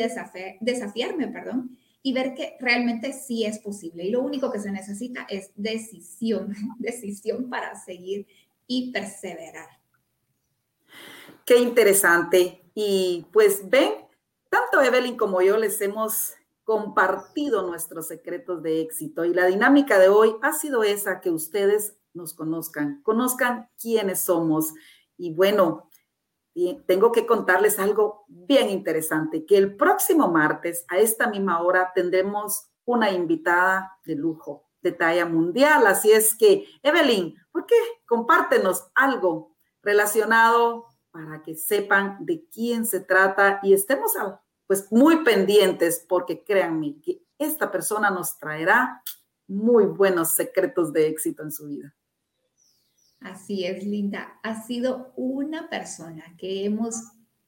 desafiarme, 0.62 1.28
perdón, 1.28 1.78
y 2.04 2.14
ver 2.14 2.34
que 2.34 2.56
realmente 2.60 3.14
sí 3.14 3.46
es 3.46 3.60
posible. 3.60 4.06
Y 4.06 4.12
lo 4.12 4.22
único 4.22 4.52
que 4.52 4.60
se 4.60 4.72
necesita 4.72 5.26
es 5.30 5.52
decisión, 5.56 6.56
decisión 6.80 7.50
para 7.50 7.76
seguir 7.76 8.28
y 8.68 8.92
perseverar. 8.92 9.68
Qué 11.46 11.58
interesante. 11.58 12.61
Y 12.74 13.26
pues 13.32 13.70
ven, 13.70 13.94
tanto 14.50 14.82
Evelyn 14.82 15.18
como 15.18 15.42
yo 15.42 15.58
les 15.58 15.82
hemos 15.82 16.34
compartido 16.64 17.64
nuestros 17.64 18.08
secretos 18.08 18.62
de 18.64 18.82
éxito 18.82 19.26
y 19.26 19.34
la 19.34 19.46
dinámica 19.46 20.00
de 20.00 20.10
hoy 20.10 20.36
ha 20.42 20.54
sido 20.54 20.84
esa, 20.84 21.20
que 21.20 21.30
ustedes 21.30 21.98
nos 22.14 22.34
conozcan, 22.34 23.02
conozcan 23.04 23.70
quiénes 23.80 24.22
somos. 24.22 24.74
Y 25.18 25.34
bueno, 25.34 25.90
tengo 26.86 27.12
que 27.12 27.26
contarles 27.26 27.80
algo 27.80 28.26
bien 28.28 28.70
interesante, 28.70 29.46
que 29.46 29.58
el 29.58 29.76
próximo 29.76 30.28
martes 30.30 30.86
a 30.90 30.98
esta 30.98 31.28
misma 31.28 31.62
hora 31.62 31.92
tendremos 31.94 32.68
una 32.86 33.12
invitada 33.12 33.98
de 34.06 34.16
lujo, 34.16 34.70
de 34.82 34.92
talla 34.92 35.26
mundial. 35.26 35.88
Así 35.88 36.12
es 36.12 36.36
que, 36.36 36.66
Evelyn, 36.84 37.36
¿por 37.52 37.66
qué 37.66 37.76
compártenos 38.06 38.88
algo 38.96 39.56
relacionado 39.82 40.91
para 41.12 41.42
que 41.44 41.56
sepan 41.56 42.26
de 42.26 42.46
quién 42.52 42.86
se 42.86 43.02
trata 43.02 43.60
y 43.64 43.74
estemos 43.74 44.14
pues 44.68 44.92
muy 44.92 45.24
pendientes 45.24 46.06
porque 46.08 46.44
créanme 46.44 47.00
que 47.02 47.22
esta 47.38 47.72
persona 47.72 48.10
nos 48.10 48.38
traerá 48.38 49.04
muy 49.48 49.86
buenos 49.86 50.30
secretos 50.30 50.94
de 50.94 51.08
éxito 51.08 51.44
en 51.44 51.52
su 51.52 51.68
vida. 51.68 51.94
Así 53.20 53.66
es, 53.66 53.84
Linda. 53.84 54.40
Ha 54.44 54.64
sido 54.64 55.14
una 55.16 55.70
persona 55.70 56.24
que 56.38 56.66
hemos 56.66 56.96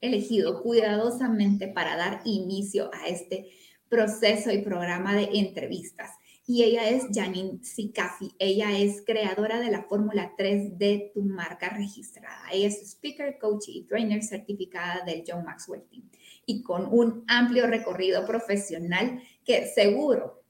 elegido 0.00 0.62
cuidadosamente 0.62 1.68
para 1.68 1.96
dar 1.96 2.20
inicio 2.24 2.90
a 2.92 3.08
este 3.08 3.50
proceso 3.88 4.50
y 4.52 4.62
programa 4.62 5.14
de 5.14 5.30
entrevistas. 5.32 6.10
Y 6.46 6.62
ella 6.62 6.88
es 6.90 7.06
Janine 7.12 7.64
Sikafi. 7.64 8.34
Ella 8.38 8.78
es 8.78 9.02
creadora 9.04 9.60
de 9.60 9.70
la 9.70 9.84
Fórmula 9.84 10.34
3 10.36 10.78
de 10.78 11.10
tu 11.14 11.22
marca 11.22 11.70
registrada. 11.70 12.42
Ella 12.52 12.68
es 12.68 12.82
speaker, 12.82 13.38
coach 13.38 13.68
y 13.68 13.84
trainer 13.84 14.22
certificada 14.22 15.04
del 15.04 15.24
John 15.26 15.44
Maxwell 15.44 15.84
Team 15.90 16.02
y 16.46 16.62
con 16.62 16.86
un 16.90 17.24
amplio 17.28 17.66
recorrido 17.66 18.26
profesional 18.26 19.22
que 19.44 19.66
seguro 19.66 20.42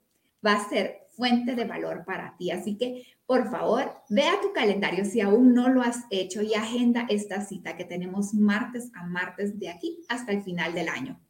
va 0.45 0.55
a 0.55 0.69
ser 0.69 1.05
fuente 1.11 1.55
de 1.55 1.65
valor 1.65 2.05
para 2.05 2.37
ti. 2.37 2.51
Así 2.51 2.77
que, 2.77 3.07
por 3.27 3.51
favor, 3.51 3.93
vea 4.09 4.41
tu 4.43 4.53
calendario 4.53 5.05
si 5.05 5.21
aún 5.21 5.55
no 5.55 5.69
lo 5.69 5.83
has 5.83 6.05
hecho 6.11 6.43
y 6.43 6.55
agenda 6.55 7.07
esta 7.09 7.41
cita 7.45 7.77
que 7.77 7.85
tenemos 7.85 8.35
martes 8.35 8.91
a 8.95 9.07
martes 9.07 9.59
de 9.59 9.69
aquí 9.71 10.05
hasta 10.09 10.33
el 10.33 10.43
final 10.43 10.75
del 10.75 10.89
año. 10.89 11.21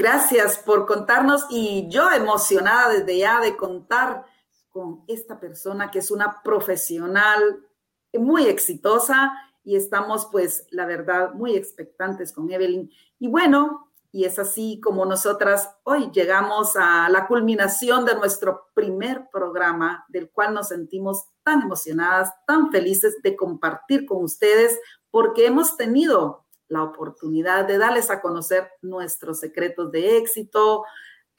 Gracias 0.00 0.58
por 0.58 0.86
contarnos 0.86 1.46
y 1.50 1.88
yo 1.88 2.08
emocionada 2.12 2.90
desde 2.90 3.18
ya 3.18 3.40
de 3.40 3.56
contar 3.56 4.24
con 4.68 5.02
esta 5.08 5.40
persona 5.40 5.90
que 5.90 5.98
es 5.98 6.12
una 6.12 6.40
profesional 6.44 7.66
muy 8.12 8.46
exitosa 8.46 9.32
y 9.64 9.74
estamos 9.74 10.28
pues 10.30 10.68
la 10.70 10.86
verdad 10.86 11.34
muy 11.34 11.56
expectantes 11.56 12.32
con 12.32 12.48
Evelyn. 12.48 12.88
Y 13.18 13.26
bueno, 13.26 13.90
y 14.12 14.24
es 14.24 14.38
así 14.38 14.80
como 14.80 15.04
nosotras 15.04 15.76
hoy 15.82 16.12
llegamos 16.12 16.76
a 16.76 17.08
la 17.08 17.26
culminación 17.26 18.04
de 18.04 18.14
nuestro 18.14 18.68
primer 18.74 19.28
programa, 19.32 20.06
del 20.08 20.30
cual 20.30 20.54
nos 20.54 20.68
sentimos 20.68 21.24
tan 21.42 21.62
emocionadas, 21.62 22.30
tan 22.46 22.70
felices 22.70 23.16
de 23.24 23.34
compartir 23.34 24.06
con 24.06 24.22
ustedes, 24.22 24.78
porque 25.10 25.46
hemos 25.46 25.76
tenido 25.76 26.46
la 26.68 26.82
oportunidad 26.82 27.66
de 27.66 27.78
darles 27.78 28.10
a 28.10 28.20
conocer 28.20 28.70
nuestros 28.82 29.40
secretos 29.40 29.90
de 29.90 30.18
éxito, 30.18 30.84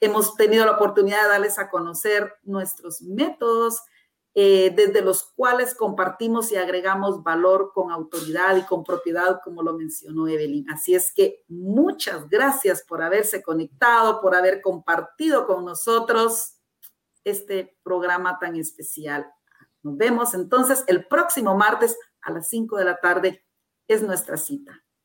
hemos 0.00 0.34
tenido 0.34 0.64
la 0.64 0.72
oportunidad 0.72 1.22
de 1.22 1.28
darles 1.28 1.58
a 1.58 1.70
conocer 1.70 2.34
nuestros 2.42 3.02
métodos, 3.02 3.82
eh, 4.34 4.72
desde 4.76 5.02
los 5.02 5.24
cuales 5.34 5.74
compartimos 5.74 6.52
y 6.52 6.56
agregamos 6.56 7.22
valor 7.24 7.72
con 7.74 7.90
autoridad 7.90 8.56
y 8.56 8.62
con 8.62 8.84
propiedad, 8.84 9.40
como 9.42 9.62
lo 9.62 9.74
mencionó 9.74 10.28
Evelyn. 10.28 10.70
Así 10.70 10.94
es 10.94 11.12
que 11.12 11.44
muchas 11.48 12.28
gracias 12.28 12.84
por 12.84 13.02
haberse 13.02 13.42
conectado, 13.42 14.20
por 14.20 14.36
haber 14.36 14.62
compartido 14.62 15.46
con 15.46 15.64
nosotros 15.64 16.54
este 17.24 17.76
programa 17.82 18.38
tan 18.38 18.56
especial. 18.56 19.30
Nos 19.82 19.96
vemos 19.96 20.34
entonces 20.34 20.84
el 20.86 21.06
próximo 21.06 21.56
martes 21.56 21.98
a 22.22 22.30
las 22.30 22.48
5 22.48 22.76
de 22.76 22.84
la 22.84 23.00
tarde. 23.00 23.44
Es 23.88 24.02
nuestra 24.02 24.36
cita. 24.36 24.80